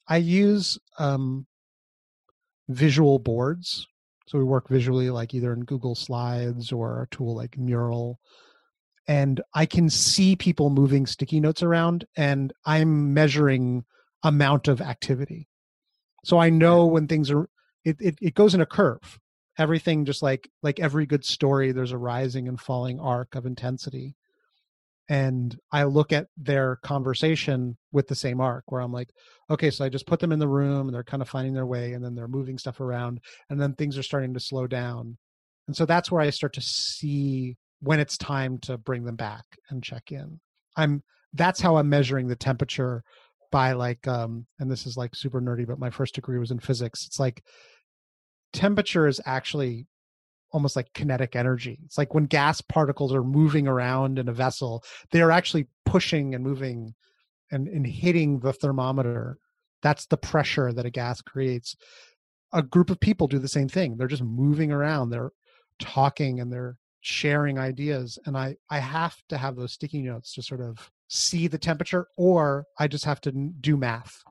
I 0.06 0.18
use 0.18 0.78
um, 0.98 1.46
visual 2.68 3.18
boards. 3.18 3.86
So 4.26 4.36
we 4.36 4.44
work 4.44 4.68
visually, 4.68 5.08
like 5.08 5.32
either 5.32 5.52
in 5.54 5.64
Google 5.64 5.94
Slides 5.94 6.72
or 6.72 7.02
a 7.02 7.08
tool 7.08 7.34
like 7.34 7.56
Mural. 7.56 8.18
And 9.08 9.40
I 9.54 9.66
can 9.66 9.90
see 9.90 10.36
people 10.36 10.70
moving 10.70 11.06
sticky 11.06 11.40
notes 11.40 11.62
around 11.62 12.04
and 12.16 12.52
I'm 12.64 13.12
measuring 13.14 13.84
amount 14.22 14.68
of 14.68 14.80
activity. 14.80 15.48
So 16.24 16.38
I 16.38 16.50
know 16.50 16.86
when 16.86 17.08
things 17.08 17.30
are 17.30 17.48
it, 17.84 17.96
it, 18.00 18.18
it 18.20 18.34
goes 18.34 18.54
in 18.54 18.60
a 18.60 18.66
curve. 18.66 19.18
Everything 19.58 20.04
just 20.04 20.22
like 20.22 20.48
like 20.62 20.80
every 20.80 21.04
good 21.04 21.24
story, 21.24 21.72
there's 21.72 21.92
a 21.92 21.98
rising 21.98 22.48
and 22.48 22.60
falling 22.60 23.00
arc 23.00 23.34
of 23.34 23.44
intensity. 23.44 24.14
And 25.08 25.58
I 25.72 25.82
look 25.84 26.12
at 26.12 26.28
their 26.36 26.76
conversation 26.76 27.76
with 27.90 28.06
the 28.06 28.14
same 28.14 28.40
arc 28.40 28.64
where 28.68 28.80
I'm 28.80 28.92
like, 28.92 29.10
okay, 29.50 29.70
so 29.70 29.84
I 29.84 29.88
just 29.88 30.06
put 30.06 30.20
them 30.20 30.32
in 30.32 30.38
the 30.38 30.48
room 30.48 30.86
and 30.86 30.94
they're 30.94 31.02
kind 31.02 31.20
of 31.20 31.28
finding 31.28 31.52
their 31.52 31.66
way 31.66 31.92
and 31.92 32.04
then 32.04 32.14
they're 32.14 32.28
moving 32.28 32.56
stuff 32.56 32.80
around 32.80 33.20
and 33.50 33.60
then 33.60 33.74
things 33.74 33.98
are 33.98 34.02
starting 34.02 34.32
to 34.34 34.40
slow 34.40 34.66
down. 34.66 35.18
And 35.66 35.76
so 35.76 35.84
that's 35.84 36.10
where 36.10 36.22
I 36.22 36.30
start 36.30 36.54
to 36.54 36.60
see 36.60 37.56
when 37.82 38.00
it's 38.00 38.16
time 38.16 38.58
to 38.58 38.78
bring 38.78 39.04
them 39.04 39.16
back 39.16 39.44
and 39.70 39.82
check 39.82 40.12
in. 40.12 40.40
I'm 40.76 41.02
that's 41.34 41.60
how 41.60 41.76
I'm 41.76 41.88
measuring 41.88 42.28
the 42.28 42.36
temperature 42.36 43.02
by 43.50 43.72
like 43.72 44.06
um 44.06 44.46
and 44.58 44.70
this 44.70 44.86
is 44.86 44.96
like 44.96 45.14
super 45.14 45.40
nerdy 45.40 45.66
but 45.66 45.78
my 45.78 45.90
first 45.90 46.14
degree 46.14 46.38
was 46.38 46.50
in 46.50 46.60
physics. 46.60 47.06
It's 47.06 47.18
like 47.18 47.42
temperature 48.52 49.06
is 49.06 49.20
actually 49.26 49.86
almost 50.52 50.76
like 50.76 50.92
kinetic 50.92 51.34
energy. 51.34 51.78
It's 51.84 51.98
like 51.98 52.14
when 52.14 52.24
gas 52.24 52.60
particles 52.60 53.12
are 53.12 53.24
moving 53.24 53.66
around 53.66 54.18
in 54.18 54.28
a 54.28 54.32
vessel, 54.32 54.84
they 55.10 55.22
are 55.22 55.30
actually 55.30 55.66
pushing 55.84 56.34
and 56.34 56.44
moving 56.44 56.94
and, 57.50 57.68
and 57.68 57.86
hitting 57.86 58.40
the 58.40 58.52
thermometer. 58.52 59.38
That's 59.82 60.06
the 60.06 60.18
pressure 60.18 60.72
that 60.72 60.86
a 60.86 60.90
gas 60.90 61.20
creates. 61.20 61.74
A 62.52 62.62
group 62.62 62.90
of 62.90 63.00
people 63.00 63.26
do 63.26 63.38
the 63.38 63.48
same 63.48 63.68
thing. 63.68 63.96
They're 63.96 64.06
just 64.06 64.22
moving 64.22 64.70
around. 64.70 65.10
They're 65.10 65.32
talking 65.78 66.38
and 66.38 66.52
they're 66.52 66.76
sharing 67.02 67.58
ideas 67.58 68.18
and 68.26 68.36
i 68.36 68.56
i 68.70 68.78
have 68.78 69.16
to 69.28 69.36
have 69.36 69.56
those 69.56 69.72
sticky 69.72 70.02
notes 70.02 70.32
to 70.32 70.42
sort 70.42 70.60
of 70.60 70.90
see 71.08 71.48
the 71.48 71.58
temperature 71.58 72.06
or 72.16 72.64
i 72.78 72.86
just 72.86 73.04
have 73.04 73.20
to 73.20 73.32
do 73.32 73.76
math. 73.76 74.22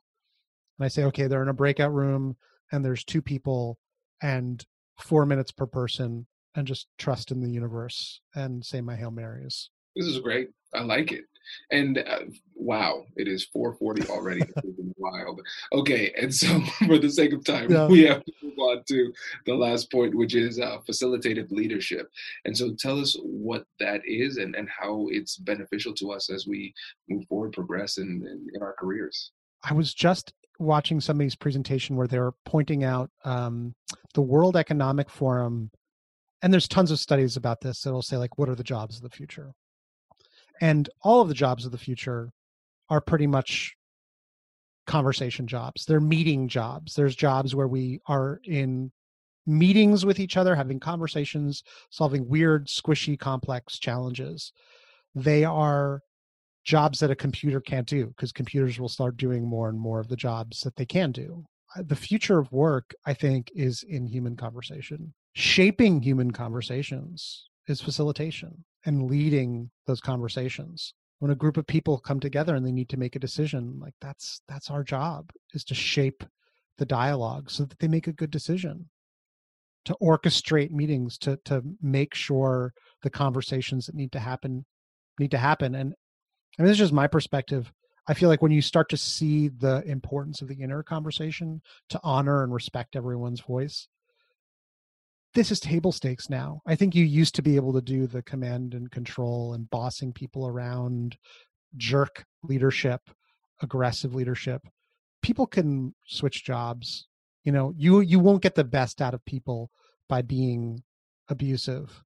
And 0.80 0.86
i 0.86 0.88
say 0.88 1.04
okay 1.06 1.28
they're 1.28 1.44
in 1.44 1.50
a 1.50 1.54
breakout 1.54 1.94
room 1.94 2.38
and 2.72 2.84
there's 2.84 3.04
two 3.04 3.22
people 3.22 3.78
and 4.22 4.66
four 5.00 5.26
minutes 5.26 5.52
per 5.52 5.66
person 5.66 6.26
and 6.56 6.66
just 6.66 6.88
trust 6.98 7.32
in 7.32 7.42
the 7.42 7.50
universe 7.50 8.22
and 8.36 8.64
say 8.66 8.82
my 8.82 8.96
hail 8.96 9.12
marys. 9.12 9.70
This 9.96 10.06
is 10.06 10.20
great. 10.20 10.50
I 10.74 10.82
like 10.82 11.12
it 11.12 11.26
and 11.72 11.98
uh, 11.98 12.20
wow, 12.56 13.04
it 13.16 13.28
is 13.28 13.48
4:40 13.56 14.10
already. 14.10 14.42
wild. 14.98 15.42
Okay, 15.74 16.14
and 16.20 16.34
so 16.34 16.62
for 16.88 16.98
the 16.98 17.10
sake 17.10 17.34
of 17.34 17.44
time, 17.44 17.72
yeah. 17.72 17.88
we 17.88 18.04
have 18.04 18.24
to 18.24 18.32
move 18.44 18.58
on 18.60 18.84
to 18.88 19.12
the 19.46 19.56
last 19.56 19.92
point, 19.92 20.16
which 20.16 20.36
is 20.36 20.60
uh, 20.60 20.78
facilitative 20.88 21.52
leadership. 21.52 22.10
And 22.46 22.56
so, 22.56 22.74
tell 22.78 23.00
us 23.00 23.18
what 23.22 23.66
that 23.80 24.02
is 24.06 24.38
and 24.38 24.56
and 24.56 24.70
how 24.70 25.08
it's 25.10 25.38
beneficial 25.38 25.94
to 25.96 26.12
us 26.12 26.30
as 26.30 26.48
we 26.48 26.74
move 27.10 27.26
forward, 27.28 27.54
progress 27.54 27.98
in 27.98 28.08
in, 28.08 28.48
in 28.54 28.62
our 28.62 28.76
careers. 28.80 29.32
I 29.64 29.74
was 29.74 29.94
just 29.94 30.34
watching 30.60 31.02
somebody's 31.02 31.36
presentation 31.36 31.96
where 31.96 32.08
they 32.08 32.20
were 32.20 32.34
pointing 32.46 32.84
out 32.84 33.10
um, 33.26 33.74
the 34.14 34.22
World 34.22 34.56
Economic 34.56 35.10
Forum, 35.10 35.72
and 36.42 36.54
there's 36.54 36.68
tons 36.68 36.92
of 36.92 37.00
studies 37.00 37.36
about 37.36 37.62
this 37.62 37.82
that'll 37.82 38.02
say 38.02 38.18
like, 38.18 38.38
what 38.38 38.50
are 38.50 38.56
the 38.56 38.64
jobs 38.64 38.96
of 38.96 39.04
the 39.04 39.10
future? 39.10 39.54
And 40.62 40.88
all 41.02 41.22
of 41.22 41.28
the 41.28 41.34
jobs 41.34 41.66
of 41.66 41.72
the 41.72 41.78
future 41.78 42.32
are 42.90 43.02
pretty 43.02 43.28
much 43.28 43.76
conversation 44.86 45.48
jobs. 45.48 45.86
They're 45.86 46.00
meeting 46.00 46.48
jobs. 46.48 46.94
There's 46.94 47.16
jobs 47.16 47.56
where 47.56 47.68
we 47.68 48.00
are 48.08 48.40
in 48.46 48.92
meetings 49.48 50.06
with 50.06 50.20
each 50.20 50.38
other 50.38 50.56
having 50.56 50.80
conversations 50.80 51.64
solving 51.90 52.30
weird 52.30 52.68
squishy 52.68 53.18
complex 53.18 53.80
challenges. 53.80 54.54
They 55.16 55.44
are 55.44 56.02
jobs 56.64 57.00
that 57.00 57.10
a 57.10 57.16
computer 57.16 57.60
can't 57.60 57.88
do 57.88 58.08
because 58.08 58.32
computers 58.32 58.80
will 58.80 58.90
start 58.90 59.18
doing 59.18 59.48
more 59.48 59.68
and 59.68 59.80
more 59.80 60.00
of 60.00 60.10
the 60.10 60.16
jobs 60.16 60.62
that 60.62 60.76
they 60.76 60.86
can 60.86 61.12
do. 61.12 61.44
The 61.76 61.96
future 61.96 62.38
of 62.38 62.52
work 62.52 62.94
i 63.06 63.14
think 63.14 63.50
is 63.56 63.84
in 63.88 64.06
human 64.06 64.36
conversation. 64.36 65.14
Shaping 65.34 66.02
human 66.02 66.32
conversations 66.32 67.48
is 67.68 67.82
facilitation 67.82 68.66
and 68.86 69.10
leading 69.10 69.70
those 69.88 70.02
conversations. 70.02 70.94
When 71.20 71.32
a 71.32 71.36
group 71.36 71.58
of 71.58 71.68
people 71.68 72.00
come 72.00 72.20
together 72.20 72.56
and 72.56 72.66
they 72.66 72.72
need 72.72 72.90
to 72.90 72.98
make 72.98 73.16
a 73.16 73.20
decision 73.20 73.80
like 73.80 73.94
that's 74.02 74.42
that's 74.48 74.72
our 74.72 74.84
job 74.84 75.32
is 75.54 75.64
to 75.66 75.76
shape 75.76 76.24
the 76.78 76.86
dialogue 76.86 77.52
so 77.52 77.64
that 77.66 77.78
they 77.80 77.88
make 77.88 78.08
a 78.08 78.14
good 78.14 78.32
decision. 78.32 78.90
To 79.86 79.98
orchestrate 80.02 80.72
meetings 80.72 81.18
to 81.20 81.38
to 81.46 81.64
make 81.82 82.16
sure 82.16 82.74
the 83.04 83.10
conversations 83.10 83.86
that 83.86 83.96
need 83.96 84.12
to 84.14 84.20
happen 84.20 84.66
need 85.20 85.32
to 85.32 85.38
happen 85.38 85.76
and 85.76 85.94
i 86.58 86.62
mean 86.62 86.68
this 86.68 86.76
is 86.76 86.80
just 86.80 86.94
my 86.94 87.08
perspective. 87.08 87.72
I 88.08 88.16
feel 88.16 88.30
like 88.30 88.42
when 88.42 88.52
you 88.52 88.62
start 88.62 88.90
to 88.90 88.98
see 88.98 89.48
the 89.50 89.84
importance 89.86 90.42
of 90.42 90.48
the 90.48 90.60
inner 90.62 90.82
conversation 90.82 91.62
to 91.90 92.00
honor 92.04 92.44
and 92.44 92.52
respect 92.52 92.96
everyone's 92.96 93.42
voice 93.42 93.88
this 95.34 95.52
is 95.52 95.60
table 95.60 95.92
stakes 95.92 96.30
now. 96.30 96.62
I 96.66 96.76
think 96.76 96.94
you 96.94 97.06
used 97.06 97.36
to 97.36 97.42
be 97.42 97.56
able 97.56 97.74
to 97.74 97.82
do 97.82 98.08
the 98.08 98.22
command 98.22 98.74
and 98.74 98.92
control 98.92 99.54
and 99.54 99.70
bossing 99.70 100.12
people 100.12 100.46
around, 100.48 101.18
jerk 101.78 102.26
leadership, 102.44 103.02
aggressive 103.62 104.14
leadership. 104.14 104.62
People 105.22 105.48
can 105.48 105.94
switch 106.06 106.44
jobs. 106.44 107.08
You 107.44 107.52
know, 107.52 107.74
you 107.78 108.02
you 108.02 108.20
won't 108.20 108.44
get 108.44 108.56
the 108.56 108.64
best 108.64 109.02
out 109.02 109.14
of 109.14 109.24
people 109.26 109.72
by 110.10 110.22
being 110.22 110.84
abusive 111.30 112.04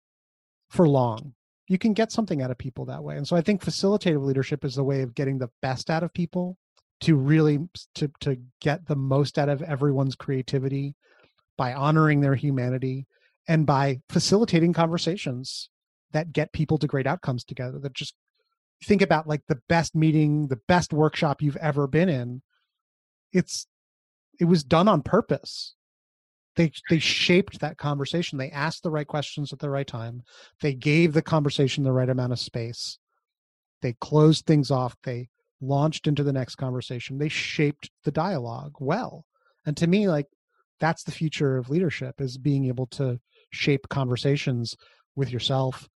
for 0.70 0.88
long. 0.88 1.34
You 1.68 1.80
can 1.80 1.94
get 1.94 2.12
something 2.12 2.42
out 2.42 2.52
of 2.52 2.58
people 2.60 2.86
that 2.86 3.04
way. 3.04 3.18
And 3.18 3.28
so 3.28 3.36
I 3.36 3.42
think 3.42 3.64
facilitative 3.64 4.24
leadership 4.24 4.64
is 4.64 4.76
the 4.76 4.84
way 4.84 5.02
of 5.02 5.16
getting 5.16 5.40
the 5.40 5.50
best 5.62 5.90
out 5.90 6.04
of 6.04 6.14
people 6.14 6.58
to 7.02 7.16
really 7.16 7.60
to 7.96 8.12
to 8.20 8.38
get 8.62 8.88
the 8.88 8.96
most 8.96 9.40
out 9.40 9.50
of 9.50 9.64
everyone's 9.64 10.16
creativity 10.16 10.96
by 11.58 11.74
honoring 11.74 12.22
their 12.22 12.36
humanity 12.36 13.08
and 13.48 13.66
by 13.66 14.00
facilitating 14.10 14.74
conversations 14.74 15.70
that 16.12 16.34
get 16.34 16.54
people 16.54 16.78
to 16.78 16.88
great 16.88 17.08
outcomes 17.08 17.44
together 17.44 17.80
that 17.80 17.94
just 17.94 18.16
think 18.84 19.02
about 19.02 19.28
like 19.28 19.42
the 19.48 19.60
best 19.70 19.96
meeting 19.96 20.48
the 20.48 20.60
best 20.68 20.94
workshop 20.94 21.42
you've 21.42 21.58
ever 21.58 21.88
been 21.88 22.10
in 22.10 22.42
it's 23.32 23.68
it 24.40 24.46
was 24.46 24.64
done 24.64 24.88
on 24.88 25.02
purpose. 25.02 25.76
They 26.56 26.72
they 26.90 27.00
shaped 27.00 27.60
that 27.60 27.78
conversation. 27.78 28.38
They 28.38 28.50
asked 28.52 28.84
the 28.84 28.92
right 28.92 29.08
questions 29.08 29.52
at 29.52 29.60
the 29.60 29.70
right 29.70 29.88
time. 29.88 30.24
They 30.62 30.74
gave 30.74 31.14
the 31.14 31.22
conversation 31.22 31.84
the 31.84 31.92
right 31.92 32.10
amount 32.10 32.34
of 32.34 32.40
space. 32.40 32.98
They 33.82 33.94
closed 34.00 34.46
things 34.46 34.72
off. 34.72 34.96
They 35.04 35.30
launched 35.62 36.08
into 36.08 36.24
the 36.24 36.34
next 36.34 36.56
conversation. 36.56 37.18
They 37.18 37.30
shaped 37.30 37.90
the 38.04 38.12
dialogue 38.12 38.74
well. 38.80 39.26
And 39.66 39.76
to 39.78 39.88
me 39.88 40.08
like 40.08 40.28
that's 40.80 41.04
the 41.04 41.12
future 41.12 41.58
of 41.58 41.70
leadership 41.70 42.22
is 42.22 42.38
being 42.38 42.66
able 42.66 42.88
to 42.88 43.20
shape 43.56 43.88
conversations 43.90 44.76
with 45.16 45.32
yourself 45.32 45.90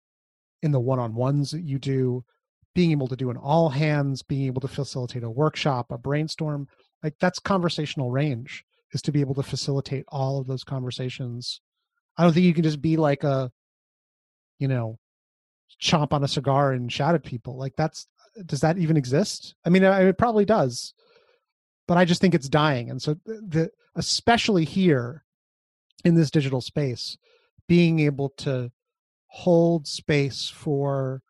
in 0.61 0.71
the 0.71 0.79
one-on-ones 0.79 1.51
that 1.51 1.63
you 1.63 1.77
do 1.77 2.23
being 2.75 2.91
able 2.91 3.07
to 3.07 3.15
do 3.15 3.29
an 3.29 3.37
all 3.37 3.69
hands 3.69 4.21
being 4.21 4.45
able 4.45 4.61
to 4.61 4.67
facilitate 4.67 5.23
a 5.23 5.29
workshop 5.29 5.91
a 5.91 5.97
brainstorm 5.97 6.67
like 7.03 7.15
that's 7.19 7.39
conversational 7.39 8.11
range 8.11 8.63
is 8.93 9.01
to 9.03 9.11
be 9.11 9.21
able 9.21 9.35
to 9.35 9.43
facilitate 9.43 10.05
all 10.07 10.39
of 10.39 10.47
those 10.47 10.63
conversations. 10.63 11.61
I 12.17 12.23
don't 12.23 12.33
think 12.33 12.45
you 12.45 12.53
can 12.53 12.63
just 12.63 12.81
be 12.81 12.97
like 12.97 13.23
a 13.23 13.51
you 14.57 14.67
know 14.67 14.97
chomp 15.81 16.11
on 16.11 16.23
a 16.23 16.27
cigar 16.27 16.73
and 16.73 16.91
shout 16.91 17.15
at 17.15 17.23
people 17.23 17.57
like 17.57 17.73
that's 17.77 18.07
uh, 18.37 18.43
does 18.45 18.61
that 18.61 18.77
even 18.77 18.97
exist? 18.97 19.55
I 19.65 19.69
mean 19.69 19.83
it 19.83 20.17
probably 20.17 20.45
does 20.45 20.93
but 21.87 21.97
i 21.97 22.05
just 22.05 22.21
think 22.21 22.35
it's 22.35 22.47
dying 22.47 22.91
and 22.91 23.01
so 23.01 23.13
uh, 23.13 23.33
the 23.47 23.71
especially 23.95 24.63
here 24.63 25.23
in 26.05 26.13
this 26.13 26.29
digital 26.29 26.61
space 26.61 27.17
being 27.69 27.99
able 27.99 28.33
to 28.35 28.69
hold 29.27 29.87
space 29.87 30.49
for 30.49 31.21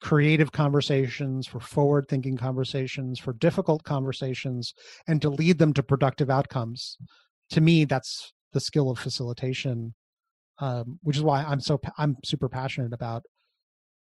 creative 0.00 0.50
conversations, 0.50 1.46
for 1.46 1.60
forward 1.60 2.06
thinking 2.08 2.36
conversations, 2.36 3.20
for 3.20 3.34
difficult 3.34 3.84
conversations, 3.84 4.74
and 5.06 5.22
to 5.22 5.28
lead 5.30 5.58
them 5.58 5.72
to 5.74 5.82
productive 5.82 6.30
outcomes. 6.30 6.96
To 7.50 7.60
me, 7.60 7.84
that's 7.84 8.32
the 8.52 8.60
skill 8.60 8.90
of 8.90 8.98
facilitation, 8.98 9.94
um, 10.58 10.98
which 11.02 11.16
is 11.16 11.22
why 11.22 11.44
I'm 11.44 11.60
so 11.60 11.78
I'm 11.98 12.16
super 12.24 12.48
passionate 12.48 12.94
about. 12.94 13.22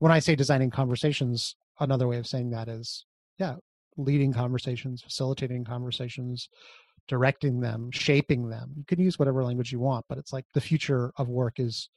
When 0.00 0.12
I 0.12 0.18
say 0.18 0.34
designing 0.34 0.70
conversations, 0.70 1.56
another 1.80 2.08
way 2.08 2.18
of 2.18 2.26
saying 2.26 2.50
that 2.50 2.68
is, 2.68 3.04
yeah, 3.38 3.54
leading 3.96 4.32
conversations, 4.32 5.02
facilitating 5.02 5.64
conversations, 5.64 6.48
directing 7.08 7.60
them, 7.60 7.90
shaping 7.90 8.48
them. 8.48 8.72
You 8.76 8.84
can 8.84 9.00
use 9.00 9.18
whatever 9.18 9.42
language 9.42 9.72
you 9.72 9.80
want, 9.80 10.04
but 10.08 10.18
it's 10.18 10.32
like 10.32 10.44
the 10.54 10.60
future 10.60 11.12
of 11.16 11.28
work 11.28 11.58
is 11.58 11.88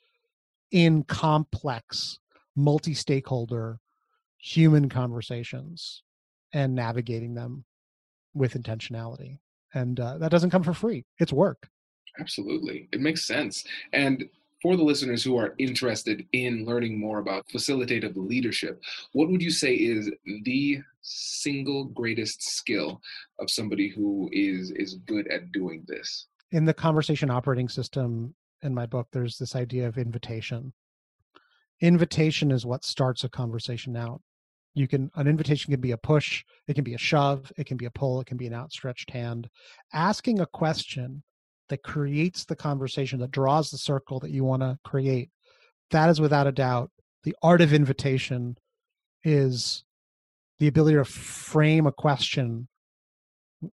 in 0.71 1.03
complex, 1.03 2.17
multi 2.55 2.93
stakeholder 2.93 3.79
human 4.37 4.89
conversations 4.89 6.01
and 6.53 6.73
navigating 6.73 7.35
them 7.35 7.65
with 8.33 8.53
intentionality. 8.53 9.39
And 9.73 9.99
uh, 9.99 10.17
that 10.17 10.31
doesn't 10.31 10.49
come 10.49 10.63
for 10.63 10.73
free, 10.73 11.05
it's 11.19 11.33
work. 11.33 11.69
Absolutely. 12.19 12.89
It 12.91 12.99
makes 12.99 13.25
sense. 13.25 13.63
And 13.93 14.25
for 14.61 14.75
the 14.75 14.83
listeners 14.83 15.23
who 15.23 15.37
are 15.37 15.55
interested 15.57 16.25
in 16.33 16.65
learning 16.65 16.99
more 16.99 17.19
about 17.19 17.47
facilitative 17.47 18.13
leadership, 18.15 18.81
what 19.13 19.29
would 19.29 19.41
you 19.41 19.51
say 19.51 19.73
is 19.73 20.09
the 20.43 20.79
single 21.01 21.85
greatest 21.85 22.43
skill 22.43 23.01
of 23.39 23.49
somebody 23.49 23.89
who 23.89 24.29
is 24.31 24.71
is 24.71 24.95
good 25.05 25.27
at 25.27 25.51
doing 25.51 25.83
this? 25.87 26.27
In 26.51 26.65
the 26.65 26.73
conversation 26.73 27.29
operating 27.29 27.69
system 27.69 28.35
in 28.61 28.73
my 28.73 28.85
book, 28.85 29.07
there's 29.11 29.37
this 29.37 29.55
idea 29.55 29.87
of 29.87 29.97
invitation. 29.97 30.73
Invitation 31.81 32.51
is 32.51 32.65
what 32.65 32.85
starts 32.85 33.23
a 33.23 33.29
conversation 33.29 33.95
out. 33.95 34.21
You 34.75 34.87
can 34.87 35.09
an 35.15 35.27
invitation 35.27 35.71
can 35.71 35.81
be 35.81 35.91
a 35.91 35.97
push, 35.97 36.43
it 36.67 36.75
can 36.75 36.83
be 36.83 36.93
a 36.93 36.99
shove, 36.99 37.51
it 37.57 37.65
can 37.65 37.77
be 37.77 37.85
a 37.85 37.91
pull, 37.91 38.21
it 38.21 38.27
can 38.27 38.37
be 38.37 38.47
an 38.47 38.53
outstretched 38.53 39.09
hand. 39.09 39.49
Asking 39.91 40.39
a 40.39 40.45
question 40.45 41.23
that 41.71 41.83
creates 41.83 42.45
the 42.45 42.55
conversation, 42.55 43.19
that 43.19 43.31
draws 43.31 43.71
the 43.71 43.77
circle 43.77 44.19
that 44.19 44.29
you 44.29 44.43
want 44.43 44.61
to 44.61 44.77
create, 44.83 45.31
that 45.89 46.09
is 46.09 46.21
without 46.21 46.45
a 46.45 46.51
doubt 46.51 46.91
the 47.23 47.35
art 47.41 47.61
of 47.61 47.73
invitation 47.73 48.57
is 49.23 49.83
the 50.59 50.67
ability 50.67 50.97
to 50.97 51.05
frame 51.05 51.87
a 51.87 51.91
question 51.91 52.67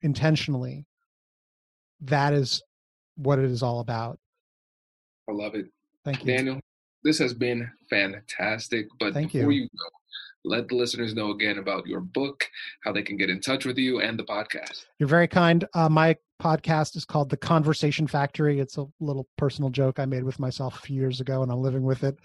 intentionally. 0.01 0.85
That 2.01 2.33
is 2.33 2.61
what 3.15 3.39
it 3.39 3.45
is 3.45 3.63
all 3.63 3.79
about. 3.79 4.19
I 5.29 5.33
love 5.33 5.55
it. 5.55 5.67
Thank 6.03 6.25
you. 6.25 6.35
Daniel, 6.35 6.59
this 7.03 7.17
has 7.19 7.33
been 7.33 7.69
fantastic. 7.89 8.87
But 8.99 9.13
Thank 9.13 9.33
before 9.33 9.51
you. 9.51 9.63
you 9.63 9.69
go, 9.69 9.89
let 10.45 10.67
the 10.67 10.75
listeners 10.75 11.13
know 11.13 11.31
again 11.31 11.57
about 11.57 11.87
your 11.87 11.99
book, 11.99 12.45
how 12.83 12.91
they 12.91 13.01
can 13.01 13.17
get 13.17 13.29
in 13.29 13.41
touch 13.41 13.65
with 13.65 13.77
you, 13.77 13.99
and 13.99 14.17
the 14.17 14.23
podcast. 14.23 14.85
You're 14.99 15.09
very 15.09 15.27
kind. 15.27 15.65
Uh, 15.73 15.89
my 15.89 16.15
podcast 16.41 16.95
is 16.95 17.05
called 17.05 17.29
The 17.29 17.37
Conversation 17.37 18.07
Factory. 18.07 18.59
It's 18.59 18.77
a 18.77 18.85
little 18.99 19.27
personal 19.37 19.69
joke 19.69 19.99
I 19.99 20.05
made 20.05 20.23
with 20.23 20.39
myself 20.39 20.75
a 20.75 20.81
few 20.81 20.95
years 20.95 21.19
ago, 21.19 21.43
and 21.43 21.51
I'm 21.51 21.61
living 21.61 21.83
with 21.83 22.03
it 22.03 22.17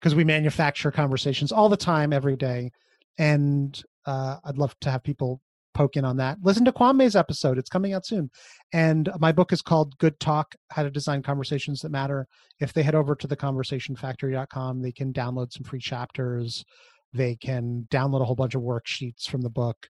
because 0.00 0.14
we 0.14 0.24
manufacture 0.24 0.90
conversations 0.90 1.52
all 1.52 1.68
the 1.68 1.76
time, 1.76 2.12
every 2.12 2.36
day. 2.36 2.70
And 3.18 3.82
uh, 4.04 4.36
I'd 4.44 4.58
love 4.58 4.76
to 4.82 4.90
have 4.90 5.02
people 5.02 5.40
poke 5.74 5.96
in 5.96 6.04
on 6.04 6.16
that. 6.16 6.38
Listen 6.42 6.64
to 6.64 6.72
Kwame's 6.72 7.16
episode; 7.16 7.58
it's 7.58 7.70
coming 7.70 7.92
out 7.92 8.06
soon. 8.06 8.30
And 8.72 9.10
my 9.18 9.32
book 9.32 9.52
is 9.52 9.62
called 9.62 9.98
Good 9.98 10.18
Talk: 10.20 10.54
How 10.70 10.82
to 10.82 10.90
Design 10.90 11.22
Conversations 11.22 11.80
That 11.80 11.90
Matter. 11.90 12.26
If 12.60 12.72
they 12.72 12.82
head 12.82 12.94
over 12.94 13.14
to 13.14 13.28
theconversationfactory.com, 13.28 14.82
they 14.82 14.92
can 14.92 15.12
download 15.12 15.52
some 15.52 15.64
free 15.64 15.80
chapters. 15.80 16.64
They 17.12 17.36
can 17.36 17.86
download 17.90 18.20
a 18.20 18.24
whole 18.24 18.34
bunch 18.34 18.54
of 18.54 18.62
worksheets 18.62 19.28
from 19.28 19.42
the 19.42 19.50
book, 19.50 19.88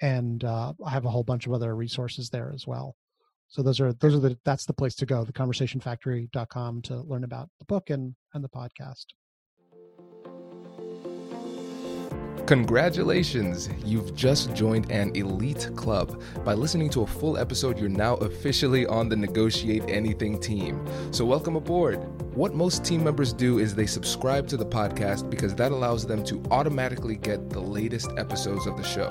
and 0.00 0.44
uh, 0.44 0.72
I 0.84 0.90
have 0.90 1.04
a 1.04 1.10
whole 1.10 1.24
bunch 1.24 1.46
of 1.46 1.52
other 1.52 1.74
resources 1.74 2.30
there 2.30 2.52
as 2.54 2.66
well. 2.66 2.96
So 3.48 3.62
those 3.62 3.80
are 3.80 3.92
those 3.94 4.14
are 4.14 4.20
the 4.20 4.38
that's 4.44 4.66
the 4.66 4.72
place 4.72 4.94
to 4.96 5.06
go. 5.06 5.24
Theconversationfactory.com 5.24 6.82
to 6.82 7.00
learn 7.00 7.24
about 7.24 7.50
the 7.58 7.64
book 7.64 7.90
and 7.90 8.14
and 8.34 8.44
the 8.44 8.48
podcast. 8.48 9.06
Congratulations! 12.50 13.68
You've 13.84 14.12
just 14.16 14.52
joined 14.56 14.90
an 14.90 15.14
elite 15.14 15.70
club. 15.76 16.20
By 16.44 16.54
listening 16.54 16.90
to 16.90 17.02
a 17.02 17.06
full 17.06 17.38
episode, 17.38 17.78
you're 17.78 17.88
now 17.88 18.16
officially 18.16 18.86
on 18.86 19.08
the 19.08 19.14
Negotiate 19.14 19.84
Anything 19.86 20.40
team. 20.40 20.84
So, 21.12 21.24
welcome 21.24 21.54
aboard. 21.54 21.98
What 22.34 22.52
most 22.52 22.84
team 22.84 23.04
members 23.04 23.32
do 23.32 23.60
is 23.60 23.76
they 23.76 23.86
subscribe 23.86 24.48
to 24.48 24.56
the 24.56 24.66
podcast 24.66 25.30
because 25.30 25.54
that 25.54 25.70
allows 25.70 26.08
them 26.08 26.24
to 26.24 26.42
automatically 26.50 27.14
get 27.14 27.50
the 27.50 27.60
latest 27.60 28.10
episodes 28.18 28.66
of 28.66 28.76
the 28.76 28.82
show. 28.82 29.10